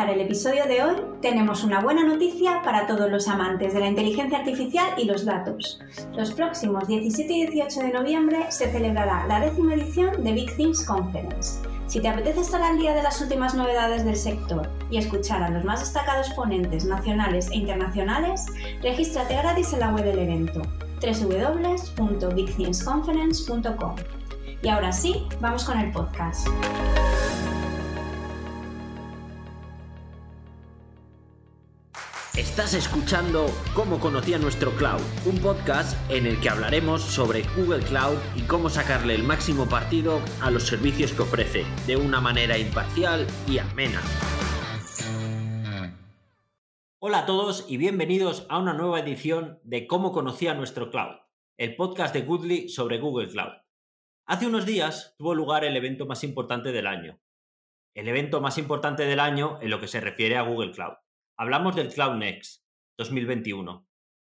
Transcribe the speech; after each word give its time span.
empezar 0.00 0.16
el 0.16 0.24
episodio 0.24 0.64
de 0.64 0.82
hoy, 0.82 0.96
tenemos 1.20 1.62
una 1.62 1.80
buena 1.80 2.02
noticia 2.04 2.62
para 2.62 2.86
todos 2.86 3.10
los 3.10 3.28
amantes 3.28 3.74
de 3.74 3.80
la 3.80 3.88
inteligencia 3.88 4.38
artificial 4.38 4.94
y 4.96 5.04
los 5.04 5.26
datos. 5.26 5.78
Los 6.14 6.32
próximos 6.32 6.88
17 6.88 7.30
y 7.30 7.46
18 7.46 7.80
de 7.80 7.92
noviembre 7.92 8.50
se 8.50 8.72
celebrará 8.72 9.26
la 9.26 9.40
décima 9.40 9.74
edición 9.74 10.24
de 10.24 10.32
Big 10.32 10.56
Things 10.56 10.86
Conference. 10.86 11.60
Si 11.86 12.00
te 12.00 12.08
apetece 12.08 12.40
estar 12.40 12.62
al 12.62 12.78
día 12.78 12.94
de 12.94 13.02
las 13.02 13.20
últimas 13.20 13.54
novedades 13.54 14.06
del 14.06 14.16
sector 14.16 14.70
y 14.90 14.96
escuchar 14.96 15.42
a 15.42 15.50
los 15.50 15.64
más 15.64 15.80
destacados 15.80 16.30
ponentes 16.30 16.86
nacionales 16.86 17.50
e 17.50 17.56
internacionales, 17.56 18.46
regístrate 18.82 19.34
gratis 19.34 19.74
en 19.74 19.80
la 19.80 19.92
web 19.92 20.04
del 20.04 20.20
evento 20.20 20.62
www.bigthingsconference.com. 21.02 23.96
Y 24.62 24.68
ahora 24.68 24.92
sí, 24.92 25.26
vamos 25.40 25.64
con 25.64 25.78
el 25.78 25.90
podcast. 25.90 26.46
Estás 32.50 32.74
escuchando 32.74 33.46
Cómo 33.76 34.00
conocía 34.00 34.36
nuestro 34.36 34.72
cloud, 34.72 35.00
un 35.24 35.38
podcast 35.38 35.96
en 36.10 36.26
el 36.26 36.40
que 36.40 36.48
hablaremos 36.48 37.00
sobre 37.00 37.44
Google 37.56 37.84
Cloud 37.84 38.18
y 38.34 38.42
cómo 38.42 38.68
sacarle 38.68 39.14
el 39.14 39.22
máximo 39.22 39.68
partido 39.68 40.20
a 40.42 40.50
los 40.50 40.64
servicios 40.64 41.12
que 41.12 41.22
ofrece, 41.22 41.64
de 41.86 41.96
una 41.96 42.20
manera 42.20 42.58
imparcial 42.58 43.24
y 43.46 43.58
amena. 43.58 44.02
Hola 46.98 47.20
a 47.20 47.26
todos 47.26 47.66
y 47.68 47.76
bienvenidos 47.76 48.46
a 48.48 48.58
una 48.58 48.74
nueva 48.74 48.98
edición 48.98 49.60
de 49.62 49.86
Cómo 49.86 50.10
conocía 50.10 50.52
nuestro 50.52 50.90
cloud, 50.90 51.20
el 51.56 51.76
podcast 51.76 52.12
de 52.12 52.22
Goodly 52.22 52.68
sobre 52.68 52.98
Google 52.98 53.28
Cloud. 53.28 53.52
Hace 54.26 54.48
unos 54.48 54.66
días 54.66 55.14
tuvo 55.16 55.36
lugar 55.36 55.64
el 55.64 55.76
evento 55.76 56.04
más 56.04 56.24
importante 56.24 56.72
del 56.72 56.88
año. 56.88 57.20
El 57.94 58.08
evento 58.08 58.40
más 58.40 58.58
importante 58.58 59.04
del 59.04 59.20
año 59.20 59.60
en 59.62 59.70
lo 59.70 59.80
que 59.80 59.86
se 59.86 60.00
refiere 60.00 60.36
a 60.36 60.42
Google 60.42 60.72
Cloud. 60.72 60.94
Hablamos 61.40 61.74
del 61.74 61.90
Cloud 61.90 62.16
Next 62.16 62.66
2021. 62.98 63.88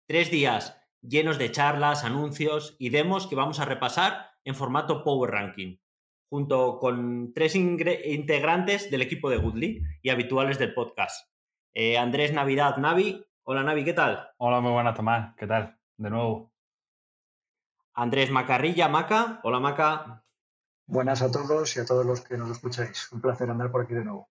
Tres 0.07 0.31
días 0.31 0.75
llenos 1.01 1.37
de 1.37 1.51
charlas, 1.51 2.03
anuncios 2.03 2.75
y 2.79 2.89
demos 2.89 3.27
que 3.27 3.35
vamos 3.35 3.59
a 3.59 3.65
repasar 3.65 4.31
en 4.43 4.55
formato 4.55 5.03
Power 5.03 5.29
Ranking, 5.29 5.77
junto 6.31 6.79
con 6.79 7.31
tres 7.35 7.55
integrantes 7.55 8.89
del 8.89 9.03
equipo 9.03 9.29
de 9.29 9.37
Goodly 9.37 9.83
y 10.01 10.09
habituales 10.09 10.57
del 10.57 10.73
podcast. 10.73 11.29
Eh, 11.75 11.99
Andrés 11.99 12.33
Navidad 12.33 12.77
Navi. 12.77 13.23
Hola 13.43 13.61
Navi, 13.61 13.83
¿qué 13.83 13.93
tal? 13.93 14.31
Hola, 14.37 14.59
muy 14.59 14.71
buenas 14.71 14.95
Tomás, 14.95 15.35
¿qué 15.37 15.45
tal? 15.45 15.77
De 15.97 16.09
nuevo. 16.09 16.51
Andrés 17.93 18.31
Macarrilla 18.31 18.89
Maca. 18.89 19.41
Hola 19.43 19.59
Maca. 19.59 20.25
Buenas 20.87 21.21
a 21.21 21.31
todos 21.31 21.77
y 21.77 21.81
a 21.81 21.85
todos 21.85 22.03
los 22.03 22.21
que 22.21 22.35
nos 22.35 22.49
escucháis. 22.49 23.11
Un 23.11 23.21
placer 23.21 23.47
andar 23.47 23.69
por 23.69 23.83
aquí 23.83 23.93
de 23.93 24.05
nuevo 24.05 24.27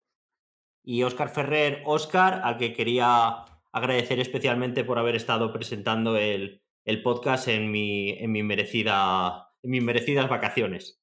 y 0.84 1.04
Óscar 1.04 1.30
Ferrer, 1.30 1.84
Óscar, 1.86 2.42
al 2.44 2.58
que 2.58 2.74
quería 2.74 3.46
agradecer 3.72 4.20
especialmente 4.20 4.84
por 4.84 5.00
haber 5.00 5.16
estado 5.16 5.54
presentando 5.54 6.18
el, 6.18 6.62
podcast 7.04 7.48
en 7.48 7.70
mi, 7.70 8.12
en 8.12 8.32
mi 8.32 8.42
merecida 8.42 9.50
en 9.64 9.72
mis 9.72 9.84
merecidas 9.84 10.30
vacaciones. 10.30 11.02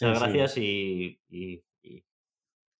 Muchas 0.00 0.20
gracias 0.20 0.56
y, 0.56 1.20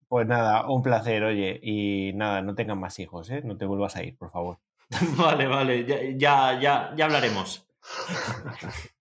Pues 0.09 0.27
nada, 0.27 0.69
un 0.69 0.83
placer, 0.83 1.25
oye, 1.25 1.61
y 1.63 2.13
nada, 2.15 2.43
no 2.43 2.55
tengan 2.55 2.79
más 2.79 2.99
hijos, 2.99 3.31
¿eh? 3.31 3.43
No 3.45 3.57
te 3.57 3.67
vuelvas 3.67 3.97
a 3.97 4.03
ir, 4.03 4.17
por 4.17 4.31
favor. 4.31 4.59
vale, 5.17 5.47
vale, 5.47 5.87
ya, 6.19 6.59
ya, 6.59 6.95
ya 6.97 7.05
hablaremos. 7.05 7.69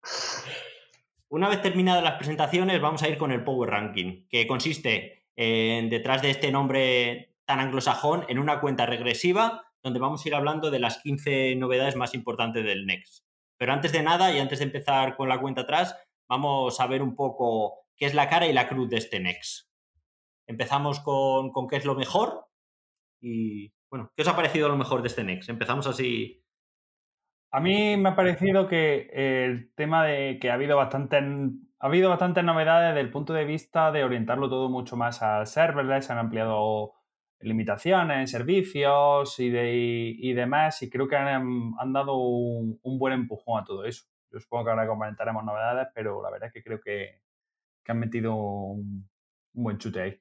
Una 1.30 1.48
vez 1.48 1.60
terminadas 1.60 2.02
las 2.02 2.14
presentaciones, 2.14 2.80
vamos 2.80 3.02
a 3.02 3.08
ir 3.08 3.18
con 3.18 3.32
el 3.32 3.44
Power 3.44 3.68
Ranking, 3.70 4.26
que 4.28 4.46
consiste 4.46 5.17
detrás 5.38 6.20
de 6.20 6.30
este 6.30 6.50
nombre 6.50 7.36
tan 7.44 7.60
anglosajón 7.60 8.24
en 8.28 8.38
una 8.38 8.60
cuenta 8.60 8.86
regresiva 8.86 9.64
donde 9.82 10.00
vamos 10.00 10.24
a 10.24 10.28
ir 10.28 10.34
hablando 10.34 10.70
de 10.70 10.80
las 10.80 10.98
15 10.98 11.54
novedades 11.56 11.96
más 11.96 12.14
importantes 12.14 12.64
del 12.64 12.86
Next. 12.86 13.24
Pero 13.56 13.72
antes 13.72 13.92
de 13.92 14.02
nada 14.02 14.32
y 14.32 14.38
antes 14.38 14.58
de 14.58 14.66
empezar 14.66 15.16
con 15.16 15.28
la 15.28 15.40
cuenta 15.40 15.62
atrás, 15.62 15.96
vamos 16.28 16.80
a 16.80 16.86
ver 16.86 17.02
un 17.02 17.14
poco 17.14 17.86
qué 17.96 18.06
es 18.06 18.14
la 18.14 18.28
cara 18.28 18.46
y 18.46 18.52
la 18.52 18.68
cruz 18.68 18.88
de 18.90 18.96
este 18.96 19.20
Next. 19.20 19.68
Empezamos 20.46 21.00
con, 21.00 21.52
qué 21.68 21.76
es 21.76 21.84
lo 21.84 21.94
mejor 21.94 22.46
y, 23.20 23.72
bueno, 23.90 24.12
¿qué 24.16 24.22
os 24.22 24.28
ha 24.28 24.36
parecido 24.36 24.68
lo 24.68 24.76
mejor 24.76 25.02
de 25.02 25.08
este 25.08 25.24
Next? 25.24 25.48
Empezamos 25.48 25.86
así. 25.86 26.44
A 27.50 27.60
mí 27.60 27.96
me 27.96 28.10
ha 28.10 28.16
parecido 28.16 28.66
que 28.66 29.08
el 29.12 29.72
tema 29.74 30.04
de 30.04 30.38
que 30.40 30.50
ha 30.50 30.54
habido 30.54 30.76
bastantes 30.76 31.22
ha 31.80 31.86
habido 31.86 32.10
bastantes 32.10 32.44
novedades 32.44 32.94
desde 32.94 33.00
el 33.00 33.10
punto 33.10 33.32
de 33.32 33.44
vista 33.44 33.92
de 33.92 34.04
orientarlo 34.04 34.48
todo 34.48 34.68
mucho 34.68 34.96
más 34.96 35.22
al 35.22 35.46
serverless, 35.46 36.10
han 36.10 36.18
ampliado 36.18 36.94
limitaciones, 37.40 38.30
servicios 38.30 39.38
y, 39.38 39.50
de, 39.50 39.72
y 40.18 40.32
demás, 40.32 40.82
y 40.82 40.90
creo 40.90 41.06
que 41.06 41.16
han, 41.16 41.92
dado 41.92 42.16
un, 42.16 42.98
buen 42.98 43.14
empujón 43.14 43.62
a 43.62 43.64
todo 43.64 43.84
eso. 43.84 44.06
Yo 44.32 44.40
supongo 44.40 44.64
que 44.64 44.70
ahora 44.70 44.88
comentaremos 44.88 45.44
novedades, 45.44 45.88
pero 45.94 46.22
la 46.22 46.30
verdad 46.30 46.48
es 46.48 46.52
que 46.52 46.64
creo 46.64 46.80
que, 46.80 47.20
han 47.86 47.98
metido 47.98 48.34
un, 48.34 49.08
buen 49.54 49.78
chute 49.78 50.02
ahí. 50.02 50.20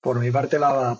Por 0.00 0.20
mi 0.20 0.30
parte, 0.30 0.58
la, 0.58 0.96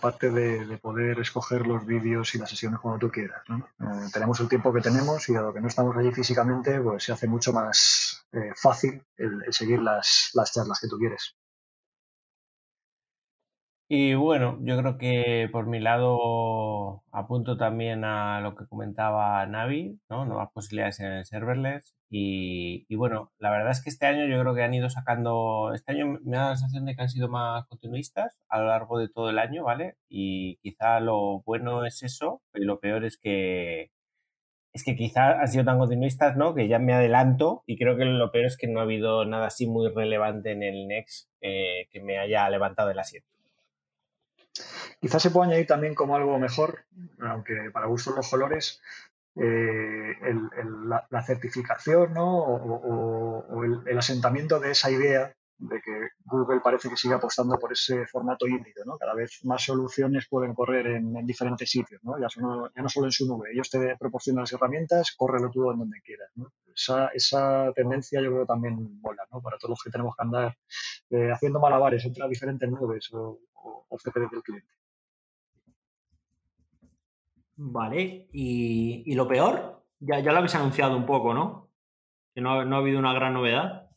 parte 0.00 0.30
de, 0.30 0.78
poder 0.78 1.18
escoger 1.18 1.66
los 1.66 1.86
vídeos 1.86 2.34
y 2.34 2.38
las 2.38 2.50
sesiones 2.50 2.78
cuando 2.78 2.98
tú 2.98 3.10
quieras. 3.10 3.42
Eh, 3.48 3.84
tenemos 4.12 4.38
el 4.40 4.48
tiempo 4.48 4.72
que 4.72 4.82
tenemos 4.82 5.28
y 5.30 5.36
a 5.36 5.40
lo 5.40 5.52
que 5.52 5.62
no 5.62 5.68
estamos 5.68 5.96
allí 5.96 6.12
físicamente, 6.12 6.78
pues 6.80 7.04
se 7.04 7.12
hace 7.12 7.26
mucho 7.26 7.52
más 7.52 8.26
eh, 8.32 8.52
fácil 8.54 9.02
el, 9.16 9.42
seguir 9.50 9.80
las, 9.80 10.30
las 10.34 10.52
charlas 10.52 10.78
que 10.78 10.88
tú 10.88 10.98
quieres. 10.98 11.34
Y 13.88 14.14
bueno, 14.14 14.58
yo 14.62 14.78
creo 14.78 14.96
que 14.96 15.48
por 15.52 15.66
mi 15.66 15.78
lado 15.78 17.02
apunto 17.12 17.58
también 17.58 18.04
a 18.04 18.40
lo 18.40 18.56
que 18.56 18.66
comentaba 18.66 19.44
Navi, 19.46 20.00
¿no? 20.08 20.24
Nuevas 20.24 20.50
posibilidades 20.52 21.00
en 21.00 21.12
el 21.12 21.26
serverless. 21.26 21.94
Y, 22.08 22.86
y, 22.88 22.96
bueno, 22.96 23.32
la 23.38 23.50
verdad 23.50 23.72
es 23.72 23.82
que 23.82 23.90
este 23.90 24.06
año 24.06 24.26
yo 24.26 24.40
creo 24.40 24.54
que 24.54 24.62
han 24.62 24.72
ido 24.72 24.88
sacando, 24.88 25.72
este 25.74 25.92
año 25.92 26.18
me 26.24 26.36
da 26.36 26.50
la 26.50 26.56
sensación 26.56 26.86
de 26.86 26.94
que 26.94 27.02
han 27.02 27.08
sido 27.10 27.28
más 27.28 27.66
continuistas 27.66 28.38
a 28.48 28.58
lo 28.60 28.66
largo 28.68 28.98
de 28.98 29.08
todo 29.08 29.30
el 29.30 29.38
año, 29.38 29.64
¿vale? 29.64 29.96
Y 30.08 30.56
quizá 30.62 31.00
lo 31.00 31.42
bueno 31.42 31.84
es 31.84 32.02
eso, 32.02 32.40
y 32.54 32.64
lo 32.64 32.80
peor 32.80 33.04
es 33.04 33.18
que 33.18 33.90
es 34.72 34.84
que 34.84 34.96
quizá 34.96 35.40
han 35.40 35.48
sido 35.48 35.64
tan 35.64 35.78
continuistas, 35.78 36.36
¿no? 36.36 36.54
Que 36.54 36.68
ya 36.68 36.78
me 36.80 36.94
adelanto 36.94 37.62
y 37.66 37.78
creo 37.78 37.96
que 37.96 38.04
lo 38.04 38.32
peor 38.32 38.46
es 38.46 38.56
que 38.56 38.66
no 38.68 38.80
ha 38.80 38.82
habido 38.84 39.24
nada 39.24 39.46
así 39.46 39.66
muy 39.68 39.88
relevante 39.88 40.52
en 40.52 40.62
el 40.64 40.88
Next 40.88 41.30
eh, 41.40 41.88
que 41.92 42.00
me 42.00 42.18
haya 42.18 42.48
levantado 42.50 42.88
del 42.88 42.98
asiento. 42.98 43.33
Quizás 45.00 45.22
se 45.22 45.30
puede 45.30 45.48
añadir 45.48 45.66
también 45.66 45.94
como 45.94 46.16
algo 46.16 46.38
mejor, 46.38 46.84
aunque 47.20 47.70
para 47.72 47.86
gustos 47.86 48.14
los 48.16 48.28
colores, 48.28 48.80
eh, 49.36 50.14
la, 51.10 51.22
certificación 51.22 52.14
¿no? 52.14 52.38
o, 52.38 53.64
el, 53.64 53.98
asentamiento 53.98 54.60
de 54.60 54.70
esa 54.70 54.90
idea 54.90 55.34
de 55.58 55.80
que 55.80 56.08
Google 56.24 56.60
parece 56.60 56.88
que 56.88 56.96
sigue 56.96 57.14
apostando 57.14 57.58
por 57.58 57.72
ese 57.72 58.06
formato 58.06 58.46
híbrido. 58.46 58.84
¿no? 58.84 58.96
Cada 58.96 59.14
vez 59.14 59.44
más 59.44 59.62
soluciones 59.62 60.26
pueden 60.28 60.54
correr 60.54 60.86
en, 60.86 61.26
diferentes 61.26 61.70
sitios, 61.70 62.00
¿no? 62.04 62.18
Ya, 62.18 62.28
no 62.36 62.88
solo 62.88 63.06
en 63.06 63.12
su 63.12 63.26
nube. 63.26 63.50
Ellos 63.52 63.70
te 63.70 63.96
proporcionan 63.96 64.42
las 64.42 64.52
herramientas, 64.52 65.14
córrelo 65.16 65.50
tú 65.50 65.70
en 65.70 65.78
donde 65.78 66.00
quieras. 66.02 66.30
Esa, 66.74 67.08
esa, 67.08 67.72
tendencia 67.74 68.20
yo 68.20 68.30
creo 68.30 68.46
también 68.46 69.00
mola 69.00 69.22
¿no? 69.32 69.40
para 69.40 69.58
todos 69.58 69.70
los 69.70 69.82
que 69.82 69.90
tenemos 69.90 70.14
que 70.16 70.22
andar 70.22 70.56
eh, 71.10 71.30
haciendo 71.32 71.60
malabares 71.60 72.04
entre 72.04 72.20
las 72.20 72.30
diferentes 72.30 72.68
nubes 72.68 73.08
o, 73.12 73.38
o, 73.64 73.98
del 74.04 74.42
cliente. 74.42 74.68
Vale, 77.56 78.28
¿Y, 78.32 79.14
lo 79.14 79.28
peor? 79.28 79.84
Ya, 80.00 80.18
ya 80.20 80.32
lo 80.32 80.38
habéis 80.38 80.54
anunciado 80.54 80.96
un 80.96 81.06
poco, 81.06 81.34
¿no? 81.34 81.70
Que 82.34 82.40
no 82.40 82.50
ha, 82.52 82.76
habido 82.76 82.98
una 82.98 83.14
gran 83.14 83.32
novedad. 83.32 83.90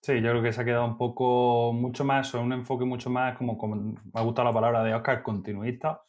Sí, 0.00 0.20
yo 0.22 0.30
creo 0.30 0.42
que 0.42 0.52
se 0.52 0.60
ha 0.60 0.64
quedado 0.64 0.84
un 0.84 0.96
poco, 0.96 1.72
mucho 1.72 2.04
más, 2.04 2.32
o 2.34 2.40
un 2.40 2.52
enfoque 2.52 2.84
mucho 2.84 3.10
más, 3.10 3.36
como, 3.36 3.58
como 3.58 3.74
me 3.74 3.94
ha 4.14 4.22
gustado 4.22 4.48
la 4.48 4.54
palabra 4.54 4.84
de 4.84 4.94
Oscar, 4.94 5.22
continuista, 5.22 6.02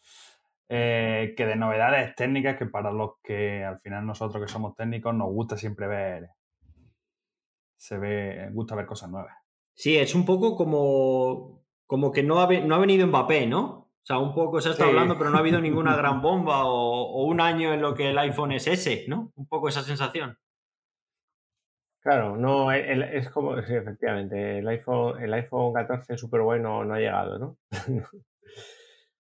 eh, 0.70 1.34
que 1.36 1.46
de 1.48 1.56
novedades 1.56 2.16
técnicas 2.16 2.56
que 2.56 2.68
para 2.68 2.92
los 2.92 3.14
que 3.24 3.64
al 3.64 3.80
final 3.80 4.06
nosotros 4.06 4.46
que 4.46 4.52
somos 4.52 4.76
técnicos 4.76 5.16
nos 5.16 5.30
gusta 5.30 5.58
siempre 5.58 5.88
ver 5.88 6.30
se 7.80 7.98
ve, 7.98 8.50
gusta 8.52 8.76
ver 8.76 8.86
cosas 8.86 9.10
nuevas. 9.10 9.34
Sí, 9.74 9.98
es 9.98 10.14
un 10.14 10.26
poco 10.26 10.56
como, 10.56 11.64
como 11.89 12.12
que 12.12 12.21
no 12.21 12.39
ha, 12.39 12.47
no 12.47 12.75
ha 12.75 12.77
venido 12.77 13.07
Mbappé, 13.07 13.47
¿no? 13.47 13.63
O 13.63 14.01
sea, 14.03 14.19
un 14.19 14.36
poco 14.36 14.62
se 14.62 14.69
ha 14.69 14.71
estado 14.74 14.91
hablando, 14.91 15.18
pero 15.18 15.31
no 15.31 15.38
ha 15.38 15.39
habido 15.39 15.59
ninguna 15.59 15.95
gran 15.97 16.21
bomba 16.21 16.65
o, 16.65 17.24
un 17.24 17.41
año 17.41 17.74
en 17.74 17.81
lo 17.81 17.95
que 17.95 18.12
el 18.12 18.18
iPhone 18.19 18.51
es 18.51 18.68
ese, 18.68 19.06
¿no? 19.07 19.33
Un 19.36 19.47
poco 19.47 19.69
esa 19.69 19.81
sensación. 19.81 20.38
Claro, 22.01 22.38
no, 22.38 22.71
es 22.71 23.31
como, 23.31 23.59
sí, 23.63 23.74
efectivamente, 23.74 24.59
el 24.59 24.68
iPhone, 24.68 25.19
el 25.19 25.33
iPhone 25.33 25.74
14 25.74 26.15
súper 26.15 26.41
bueno 26.41 26.86
no 26.86 26.94
ha 26.94 27.00
llegado, 27.00 27.39
¿no? 27.39 27.57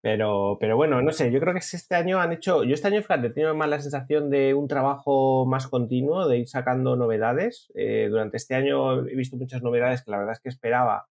Pero, 0.02 0.56
pero 0.62 0.78
bueno, 0.78 1.02
no 1.02 1.12
sé, 1.12 1.30
yo 1.30 1.42
creo 1.42 1.54
que 1.54 1.60
este 1.60 1.94
año 1.94 2.22
han 2.22 2.32
hecho, 2.32 2.64
yo 2.64 2.74
este 2.74 2.88
año, 2.88 3.02
fíjate, 3.02 3.28
he 3.28 3.30
tenido 3.32 3.54
más 3.54 3.68
la 3.68 3.82
sensación 3.82 4.30
de 4.30 4.54
un 4.54 4.70
trabajo 4.70 5.46
más 5.46 5.68
continuo, 5.68 6.26
de 6.26 6.38
ir 6.38 6.48
sacando 6.48 6.96
novedades. 6.96 7.70
Eh, 7.76 8.08
durante 8.10 8.38
este 8.38 8.56
año 8.56 9.06
he 9.06 9.16
visto 9.16 9.36
muchas 9.36 9.62
novedades 9.62 10.02
que 10.02 10.12
la 10.12 10.20
verdad 10.20 10.36
es 10.36 10.40
que 10.40 10.48
esperaba 10.48 11.10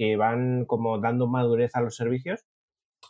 que 0.00 0.16
van 0.16 0.64
como 0.64 0.98
dando 0.98 1.28
madurez 1.28 1.76
a 1.76 1.82
los 1.82 1.94
servicios. 1.94 2.46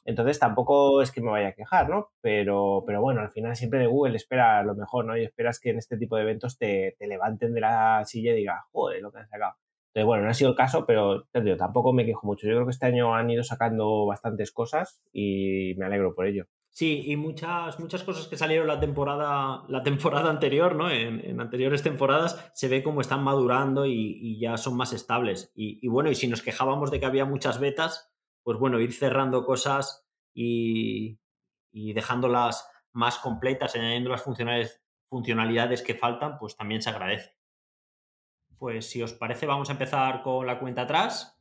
Entonces 0.04 0.40
tampoco 0.40 1.02
es 1.02 1.12
que 1.12 1.20
me 1.20 1.30
vaya 1.30 1.50
a 1.50 1.52
quejar, 1.52 1.88
¿no? 1.88 2.08
Pero, 2.20 2.82
pero 2.84 3.00
bueno, 3.00 3.20
al 3.20 3.30
final 3.30 3.54
siempre 3.54 3.78
de 3.78 3.86
Google 3.86 4.16
espera 4.16 4.64
lo 4.64 4.74
mejor, 4.74 5.04
¿no? 5.04 5.16
Y 5.16 5.22
esperas 5.22 5.60
que 5.60 5.70
en 5.70 5.78
este 5.78 5.96
tipo 5.96 6.16
de 6.16 6.22
eventos 6.22 6.58
te, 6.58 6.96
te 6.98 7.06
levanten 7.06 7.54
de 7.54 7.60
la 7.60 8.02
silla 8.06 8.32
y 8.32 8.38
digas, 8.38 8.58
joder, 8.72 9.02
lo 9.02 9.12
que 9.12 9.18
han 9.20 9.28
sacado. 9.28 9.54
Entonces, 9.90 10.06
bueno, 10.06 10.24
no 10.24 10.30
ha 10.30 10.34
sido 10.34 10.50
el 10.50 10.56
caso, 10.56 10.84
pero 10.84 11.26
tampoco 11.56 11.92
me 11.92 12.04
quejo 12.04 12.26
mucho. 12.26 12.48
Yo 12.48 12.54
creo 12.54 12.66
que 12.66 12.72
este 12.72 12.86
año 12.86 13.14
han 13.14 13.30
ido 13.30 13.44
sacando 13.44 14.06
bastantes 14.06 14.50
cosas 14.50 15.00
y 15.12 15.74
me 15.76 15.86
alegro 15.86 16.12
por 16.16 16.26
ello. 16.26 16.46
Sí, 16.72 17.02
y 17.06 17.16
muchas, 17.16 17.80
muchas 17.80 18.04
cosas 18.04 18.28
que 18.28 18.36
salieron 18.36 18.68
la 18.68 18.78
temporada, 18.78 19.64
la 19.68 19.82
temporada 19.82 20.30
anterior, 20.30 20.76
¿no? 20.76 20.88
En, 20.90 21.40
anteriores 21.40 21.82
temporadas, 21.82 22.50
se 22.54 22.68
ve 22.68 22.82
como 22.82 23.00
están 23.00 23.24
madurando 23.24 23.86
y, 23.86 24.38
ya 24.40 24.56
son 24.56 24.76
más 24.76 24.92
estables. 24.92 25.52
Y, 25.54 25.86
bueno, 25.88 26.10
y 26.10 26.14
si 26.14 26.28
nos 26.28 26.42
quejábamos 26.42 26.90
de 26.90 27.00
que 27.00 27.06
había 27.06 27.24
muchas 27.24 27.58
betas, 27.58 28.12
pues 28.42 28.58
bueno, 28.58 28.80
ir 28.80 28.92
cerrando 28.92 29.44
cosas 29.44 30.08
y, 30.32 31.18
y 31.72 31.92
dejándolas 31.92 32.68
más 32.92 33.18
completas, 33.18 33.74
añadiendo 33.74 34.10
las 34.10 34.24
funcionalidades 35.08 35.82
que 35.82 35.94
faltan, 35.94 36.38
pues 36.38 36.56
también 36.56 36.82
se 36.82 36.90
agradece. 36.90 37.36
Pues 38.58 38.88
si 38.88 39.02
os 39.02 39.12
parece, 39.12 39.46
vamos 39.46 39.70
a 39.70 39.72
empezar 39.72 40.22
con 40.22 40.46
la 40.46 40.58
cuenta 40.58 40.82
atrás 40.82 41.40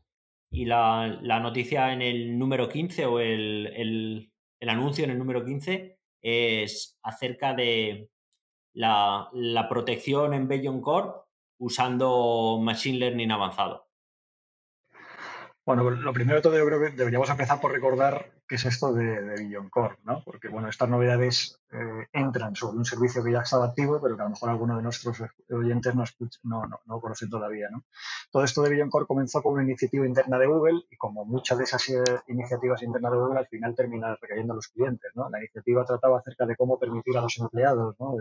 y 0.51 0.65
la, 0.65 1.39
noticia 1.41 1.93
en 1.93 2.01
el 2.01 2.37
número 2.37 2.69
15 2.69 3.05
o 3.05 3.19
el, 3.19 4.31
anuncio 4.67 5.05
en 5.05 5.11
el 5.11 5.17
número 5.17 5.45
15 5.45 5.97
es 6.21 6.99
acerca 7.03 7.53
de 7.53 8.09
la, 8.73 9.29
protección 9.69 10.33
en 10.33 10.47
Bellion 10.47 10.81
Corp 10.81 11.25
usando 11.59 12.59
Machine 12.61 12.97
Learning 12.97 13.31
avanzado. 13.31 13.87
Bueno, 15.65 15.89
lo 15.89 16.13
primero 16.13 16.37
de 16.37 16.41
todo 16.41 16.57
yo 16.57 16.65
creo 16.65 16.79
que 16.81 16.89
deberíamos 16.89 17.29
empezar 17.29 17.61
por 17.61 17.71
recordar 17.71 18.38
qué 18.49 18.55
es 18.55 18.65
esto 18.65 18.91
de, 18.91 19.21
de 19.21 19.69
Core, 19.69 19.97
¿no? 20.03 20.23
Porque, 20.25 20.47
bueno, 20.49 20.67
estas 20.69 20.89
novedades 20.89 21.61
eh, 21.71 22.07
entran 22.13 22.55
sobre 22.55 22.77
un 22.77 22.83
servicio 22.83 23.23
que 23.23 23.31
ya 23.31 23.41
estaba 23.41 23.67
activo, 23.67 24.01
pero 24.01 24.15
que 24.15 24.23
a 24.23 24.25
lo 24.25 24.31
mejor 24.31 24.49
alguno 24.49 24.75
de 24.75 24.81
nuestros 24.81 25.21
oyentes 25.51 25.93
no, 25.93 26.03
no, 26.43 26.65
no, 26.65 26.79
no 26.83 26.99
conocen 26.99 27.29
todavía, 27.29 27.69
¿no? 27.69 27.83
Todo 28.31 28.43
esto 28.43 28.63
de 28.63 28.71
Billion 28.71 28.89
Core 28.89 29.05
comenzó 29.05 29.43
con 29.43 29.53
una 29.53 29.63
iniciativa 29.63 30.05
interna 30.05 30.39
de 30.39 30.47
Google 30.47 30.81
y 30.89 30.97
como 30.97 31.25
muchas 31.25 31.59
de 31.59 31.65
esas 31.65 31.87
eh, 31.89 32.03
iniciativas 32.27 32.81
internas 32.81 33.11
de 33.11 33.17
Google 33.19 33.39
al 33.39 33.47
final 33.47 33.75
terminan 33.75 34.17
recayendo 34.19 34.53
a 34.53 34.55
los 34.55 34.67
clientes, 34.69 35.11
¿no? 35.13 35.29
La 35.29 35.37
iniciativa 35.37 35.85
trataba 35.85 36.17
acerca 36.17 36.47
de 36.47 36.55
cómo 36.55 36.79
permitir 36.79 37.17
a 37.17 37.21
los 37.21 37.37
empleados, 37.37 37.95
¿no? 37.99 38.15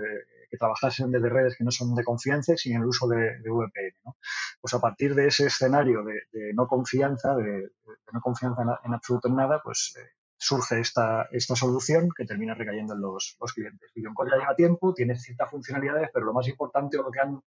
que 0.51 0.57
trabajasen 0.57 1.11
desde 1.11 1.29
redes 1.29 1.57
que 1.57 1.65
no 1.65 1.71
son 1.71 1.95
de 1.95 2.05
confianza 2.05 2.57
sin 2.57 2.77
el 2.77 2.85
uso 2.85 3.07
de, 3.07 3.39
VPN, 3.45 3.95
¿no? 4.05 4.17
Pues 4.61 4.75
a 4.75 4.81
partir 4.81 5.15
de 5.15 5.27
ese 5.27 5.47
escenario 5.47 6.03
de, 6.05 6.53
no 6.55 6.67
confianza, 6.67 7.35
de, 7.37 7.71
no 8.13 8.21
confianza 8.21 8.63
en, 8.85 8.95
absoluto 8.95 9.29
en 9.29 9.37
nada, 9.37 9.61
pues 9.63 9.95
eh, 9.99 10.18
surge 10.39 10.81
esta, 10.81 11.29
esta 11.33 11.57
solución 11.57 12.09
que 12.17 12.25
termina 12.25 12.55
recayendo 12.55 12.95
en 12.95 13.01
los, 13.01 13.37
los 13.41 13.53
clientes. 13.53 13.91
Core 14.15 14.31
ya 14.31 14.39
lleva 14.39 14.55
tiempo, 14.55 14.95
tiene 14.95 15.17
ciertas 15.17 15.51
funcionalidades, 15.51 16.11
pero 16.13 16.27
lo 16.27 16.33
más 16.33 16.47
importante 16.49 16.97
o 16.99 17.03
lo 17.03 17.11
que 17.11 17.21
han 17.21 17.43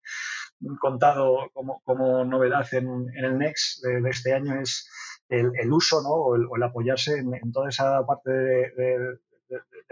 contado 0.78 1.50
como, 1.54 1.80
como 1.84 2.24
novedad 2.24 2.66
en, 2.72 3.06
en, 3.14 3.24
el 3.24 3.38
Next 3.38 3.82
de, 3.84 4.10
este 4.10 4.34
año 4.34 4.60
es 4.60 4.90
el, 5.28 5.52
el 5.54 5.72
uso 5.72 6.02
¿no? 6.02 6.10
o, 6.10 6.56
el, 6.56 6.62
apoyarse 6.62 7.18
en, 7.18 7.52
toda 7.52 7.68
esa 7.68 8.04
parte 8.04 8.30
de, 8.30 8.70
de, 8.76 9.18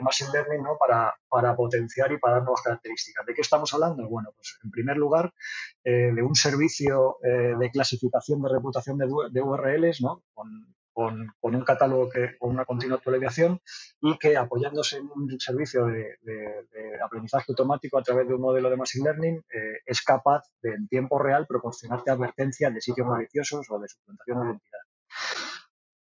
Machine 0.01 0.31
Learning 0.33 0.63
¿no? 0.63 0.77
para, 0.79 1.13
para, 1.29 1.57
potenciar 1.57 2.13
y 2.13 2.19
para 2.19 2.35
dar 2.35 2.43
nuevas 2.43 2.63
características. 2.63 3.27
¿De 3.27 3.35
qué 3.35 3.41
estamos 3.41 3.73
hablando? 3.75 4.09
Bueno, 4.09 4.31
pues 4.37 4.57
en 4.63 4.71
primer 4.71 4.97
lugar, 4.97 5.33
eh, 5.83 6.13
de 6.15 6.23
un 6.23 6.37
servicio 6.37 7.17
eh, 7.25 7.57
de 7.59 7.71
clasificación 7.71 8.41
de 8.43 8.49
reputación 8.49 8.99
de, 8.99 9.09
de 9.33 9.43
URLs 9.43 10.01
¿no? 10.01 10.23
con, 10.35 10.78
con, 10.99 11.33
un 11.41 11.65
catálogo 11.65 12.09
que, 12.09 12.37
con 12.39 12.51
una 12.51 12.65
continua 12.65 12.97
actualización 12.97 13.61
y 14.01 14.19
que 14.19 14.37
apoyándose 14.37 14.97
en 14.97 15.09
un 15.15 15.39
servicio 15.39 15.87
de, 15.87 16.19
aprendizaje 17.05 17.45
automático 17.51 17.99
a 17.99 18.03
través 18.03 18.27
de 18.27 18.35
un 18.35 18.41
modelo 18.41 18.69
de 18.69 18.77
Machine 18.77 19.05
Learning 19.05 19.37
eh, 19.37 19.79
es 19.87 20.03
capaz 20.03 20.43
de 20.61 20.71
en 20.71 20.89
tiempo 20.89 21.21
real 21.21 21.47
proporcionarte 21.47 22.11
advertencias 22.11 22.75
de 22.75 22.81
sitios 22.81 23.07
maliciosos 23.07 23.65
o 23.71 23.79
de 23.79 23.89
suplantación 23.89 24.41
de 24.41 24.47
identidad. 24.49 24.81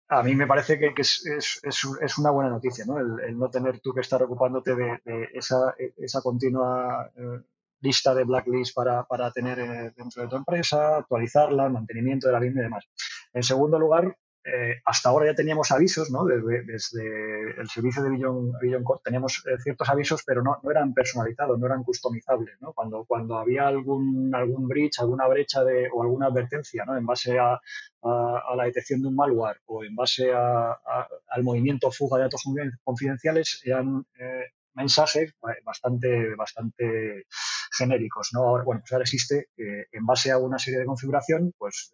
A 0.08 0.22
mí 0.22 0.34
me 0.34 0.46
parece 0.46 0.78
que, 0.78 0.94
es, 0.96 1.26
es, 1.26 1.60
es, 2.00 2.18
una 2.18 2.30
buena 2.30 2.48
noticia, 2.48 2.86
¿no? 2.86 2.98
El, 2.98 3.38
no 3.38 3.50
tener 3.50 3.80
tú 3.80 3.92
que 3.92 4.00
estar 4.00 4.22
ocupándote 4.22 4.74
de, 4.74 4.98
esa, 5.34 5.74
esa, 5.98 6.22
continua 6.22 7.10
eh, 7.14 7.42
lista 7.82 8.14
de 8.14 8.24
blacklist 8.24 8.74
para, 8.74 9.04
para 9.04 9.30
tener 9.30 9.58
eh, 9.60 9.92
dentro 9.94 10.22
de 10.22 10.28
tu 10.28 10.36
empresa, 10.36 10.96
actualizarla, 10.96 11.68
mantenimiento 11.68 12.28
de 12.28 12.32
la 12.32 12.40
misma 12.40 12.60
y 12.60 12.64
demás. 12.64 12.88
En 13.34 13.42
segundo 13.42 13.78
lugar, 13.78 14.16
eh, 14.42 14.80
hasta 14.86 15.10
ahora 15.10 15.26
ya 15.26 15.34
teníamos 15.34 15.70
avisos, 15.70 16.10
¿no? 16.10 16.24
Desde, 16.24 16.64
el 17.58 17.68
servicio 17.68 18.02
de 18.02 18.10
Billion, 18.10 18.52
Billion 18.58 18.82
teníamos 19.04 19.44
eh, 19.46 19.58
ciertos 19.62 19.88
avisos, 19.88 20.22
pero 20.24 20.42
no, 20.42 20.58
no, 20.62 20.70
eran 20.70 20.94
personalizados, 20.94 21.58
no 21.58 21.66
eran 21.66 21.84
customizables, 21.84 22.56
¿no? 22.60 22.72
Cuando, 22.72 23.04
cuando 23.04 23.36
había 23.36 23.66
algún, 23.66 24.34
algún 24.34 24.66
breach, 24.66 24.98
alguna 25.00 25.28
brecha 25.28 25.62
de, 25.62 25.90
o 25.92 26.02
alguna 26.02 26.26
advertencia, 26.26 26.84
¿no? 26.86 26.96
En 26.96 27.04
base 27.04 27.38
a, 27.38 27.60
a, 28.02 28.54
la 28.56 28.64
detección 28.64 29.02
de 29.02 29.08
un 29.08 29.16
malware 29.16 29.60
o 29.66 29.84
en 29.84 29.94
base 29.94 30.32
a, 30.32 30.78
al 31.28 31.42
movimiento 31.42 31.90
fuga 31.90 32.16
de 32.16 32.24
datos 32.24 32.42
confidenciales, 32.82 33.60
eran 33.64 34.06
eh, 34.18 34.44
mensajes 34.72 35.34
bastante, 35.64 36.34
bastante 36.34 37.26
genéricos, 37.76 38.30
¿no? 38.32 38.64
Bueno, 38.64 38.80
pues 38.80 38.92
ahora 38.92 39.02
existe, 39.02 39.50
en 39.56 40.06
base 40.06 40.30
a 40.30 40.38
una 40.38 40.58
serie 40.58 40.80
de 40.80 40.86
configuración, 40.86 41.52
pues 41.58 41.92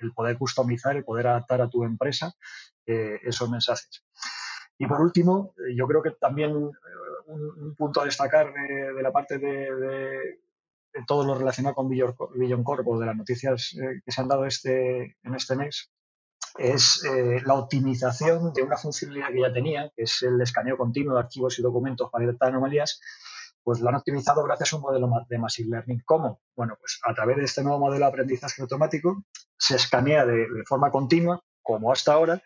el 0.00 0.12
poder 0.12 0.38
customizar, 0.38 0.96
el 0.96 1.04
poder 1.04 1.28
adaptar 1.28 1.60
a 1.60 1.68
tu 1.68 1.84
empresa 1.84 2.34
eh, 2.86 3.20
esos 3.22 3.48
mensajes. 3.50 4.04
Y 4.78 4.86
por 4.86 5.00
último, 5.00 5.54
eh, 5.58 5.74
yo 5.74 5.86
creo 5.86 6.02
que 6.02 6.10
también 6.12 6.50
eh, 6.50 7.26
un, 7.26 7.74
punto 7.76 8.00
a 8.00 8.04
destacar 8.04 8.52
de, 8.52 9.02
la 9.02 9.12
parte 9.12 9.38
de, 9.38 10.38
todo 11.06 11.24
lo 11.24 11.34
relacionado 11.34 11.74
con 11.74 11.88
Billion 11.88 12.62
Corp 12.62 12.86
o 12.86 13.00
de 13.00 13.06
las 13.06 13.16
noticias 13.16 13.74
que 14.04 14.12
se 14.12 14.20
han 14.20 14.28
dado 14.28 14.46
este, 14.46 15.16
en 15.22 15.34
este 15.34 15.56
mes 15.56 15.90
es 16.56 17.02
la 17.44 17.54
optimización 17.54 18.52
de 18.52 18.62
una 18.62 18.76
funcionalidad 18.76 19.32
que 19.32 19.40
ya 19.40 19.52
tenía, 19.52 19.90
que 19.96 20.04
es 20.04 20.22
el 20.22 20.40
escaneo 20.40 20.76
continuo 20.76 21.14
de 21.14 21.20
archivos 21.20 21.58
y 21.58 21.62
documentos 21.62 22.08
para 22.12 22.24
detectar 22.26 22.50
anomalías, 22.50 23.00
pues 23.64 23.80
lo 23.80 23.88
han 23.88 23.96
optimizado 23.96 24.44
gracias 24.44 24.72
a 24.72 24.76
un 24.76 24.82
modelo 24.82 25.10
de 25.28 25.38
Machine 25.38 25.70
Learning. 25.70 26.02
¿Cómo? 26.04 26.42
Bueno, 26.54 26.76
pues 26.78 27.00
a 27.02 27.14
través 27.14 27.38
de 27.38 27.44
este 27.44 27.62
nuevo 27.62 27.78
modelo 27.78 28.04
de 28.04 28.10
aprendizaje 28.10 28.60
automático 28.60 29.24
se 29.58 29.76
escanea 29.76 30.26
de, 30.26 30.46
forma 30.68 30.90
continua, 30.90 31.40
como 31.62 31.90
hasta 31.90 32.12
ahora, 32.12 32.42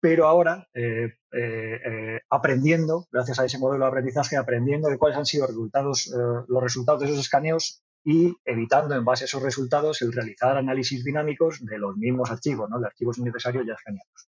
pero 0.00 0.26
ahora 0.26 0.66
eh, 0.72 1.12
eh, 1.32 1.80
eh, 1.84 2.20
aprendiendo, 2.30 3.06
gracias 3.12 3.38
a 3.38 3.44
ese 3.44 3.58
modelo 3.58 3.84
de 3.84 3.90
aprendizaje, 3.90 4.38
aprendiendo 4.38 4.88
de 4.88 4.96
cuáles 4.96 5.18
han 5.18 5.26
sido 5.26 5.46
los 5.48 6.62
resultados 6.62 7.00
de 7.00 7.06
esos 7.06 7.20
escaneos 7.20 7.84
y 8.02 8.34
evitando 8.44 8.94
en 8.94 9.04
base 9.04 9.24
a 9.24 9.26
esos 9.26 9.42
resultados 9.42 10.00
el 10.00 10.12
realizar 10.12 10.56
análisis 10.56 11.04
dinámicos 11.04 11.64
de 11.64 11.78
los 11.78 11.96
mismos 11.96 12.30
archivos, 12.30 12.70
¿no? 12.70 12.80
de 12.80 12.86
archivos 12.86 13.18
innecesarios 13.18 13.66
ya 13.66 13.74
escaneados. 13.74 14.28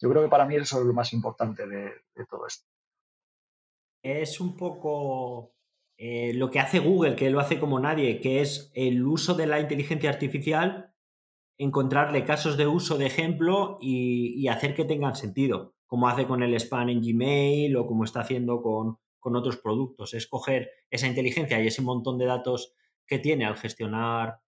Yo 0.00 0.10
creo 0.10 0.22
que 0.22 0.28
para 0.28 0.46
mí 0.46 0.56
eso 0.56 0.80
es 0.80 0.86
lo 0.86 0.92
más 0.92 1.12
importante 1.12 1.66
de 1.66 2.26
todo 2.28 2.46
esto. 2.46 2.66
Es 4.02 4.38
un 4.38 4.54
poco 4.54 5.53
eh, 5.96 6.32
lo 6.34 6.50
que 6.50 6.58
hace 6.58 6.80
Google, 6.80 7.14
que 7.14 7.30
lo 7.30 7.40
hace 7.40 7.60
como 7.60 7.78
nadie, 7.78 8.20
que 8.20 8.40
es 8.40 8.72
el 8.74 9.06
uso 9.06 9.34
de 9.34 9.46
la 9.46 9.60
inteligencia 9.60 10.10
artificial, 10.10 10.92
encontrarle 11.56 12.24
casos 12.24 12.56
de 12.56 12.66
uso 12.66 12.98
de 12.98 13.06
ejemplo 13.06 13.78
y, 13.80 14.48
hacer 14.48 14.74
que 14.74 14.84
tengan 14.84 15.14
sentido, 15.14 15.74
como 15.86 16.08
hace 16.08 16.26
con 16.26 16.42
el 16.42 16.54
spam 16.54 16.88
en 16.88 17.00
Gmail 17.00 17.76
o 17.76 17.86
como 17.86 18.04
está 18.04 18.20
haciendo 18.20 18.60
con, 18.60 18.98
otros 19.20 19.56
productos. 19.56 20.12
Es 20.12 20.26
coger 20.26 20.68
esa 20.90 21.06
inteligencia 21.06 21.62
y 21.62 21.66
ese 21.66 21.80
montón 21.80 22.18
de 22.18 22.26
datos 22.26 22.74
que 23.06 23.18
tiene 23.18 23.46
al 23.46 23.56
gestionar 23.56 24.40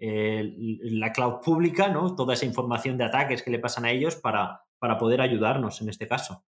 eh, 0.00 0.54
la 0.82 1.12
cloud 1.12 1.40
pública, 1.44 1.88
¿no? 1.88 2.16
toda 2.16 2.34
esa 2.34 2.44
información 2.44 2.98
de 2.98 3.04
ataques 3.04 3.42
que 3.42 3.50
le 3.50 3.60
pasan 3.60 3.84
a 3.84 3.92
ellos 3.92 4.16
para, 4.16 4.62
para 4.80 4.98
poder 4.98 5.20
ayudarnos 5.20 5.80
en 5.82 5.88
este 5.88 6.08
caso. 6.08 6.44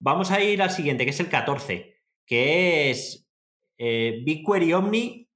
Vamos 0.00 0.30
a 0.32 0.42
ir 0.42 0.60
al 0.60 0.70
siguiente, 0.70 1.04
que 1.04 1.10
es 1.10 1.20
el 1.20 1.30
14, 1.30 1.96
que 2.26 2.90
es 2.90 3.23
eh, 3.78 4.22
BigQuery 4.24 4.72
Omni 4.72 5.28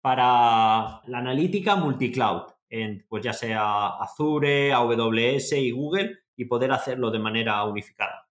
para 0.00 1.02
la 1.06 1.18
analítica 1.18 1.76
multicloud, 1.76 2.42
en, 2.68 3.04
pues 3.08 3.22
ya 3.22 3.32
sea 3.32 3.88
Azure, 4.00 4.72
AWS 4.72 5.52
y 5.52 5.70
Google, 5.70 6.18
y 6.36 6.46
poder 6.46 6.72
hacerlo 6.72 7.10
de 7.10 7.18
manera 7.18 7.64
unificada. 7.64 8.26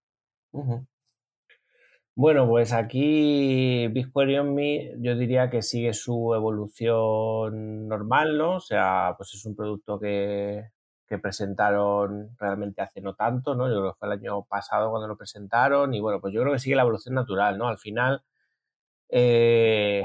Bueno, 2.15 2.47
pues 2.49 2.73
aquí 2.73 3.87
BigQuery 3.87 4.43
Me 4.43 4.93
yo 4.99 5.15
diría 5.15 5.49
que 5.49 5.61
sigue 5.61 5.93
su 5.93 6.33
evolución 6.33 7.87
normal, 7.87 8.37
¿no? 8.37 8.55
O 8.55 8.59
sea, 8.59 9.13
pues 9.15 9.33
es 9.35 9.45
un 9.45 9.55
producto 9.55 9.97
que, 9.99 10.65
presentaron 11.21 12.35
realmente 12.37 12.81
hace 12.81 13.01
no 13.01 13.15
tanto, 13.15 13.55
¿no? 13.55 13.67
Yo 13.69 13.79
creo 13.79 13.93
que 13.93 13.99
fue 13.99 14.07
el 14.09 14.19
año 14.19 14.43
pasado 14.43 14.89
cuando 14.89 15.07
lo 15.07 15.17
presentaron 15.17 15.93
y 15.93 16.01
bueno, 16.01 16.19
pues 16.19 16.33
yo 16.33 16.41
creo 16.41 16.53
que 16.53 16.59
sigue 16.59 16.75
la 16.75 16.81
evolución 16.83 17.15
natural, 17.15 17.57
¿no? 17.57 17.67
Al 17.67 17.77
final, 17.77 18.21
eh, 19.09 20.03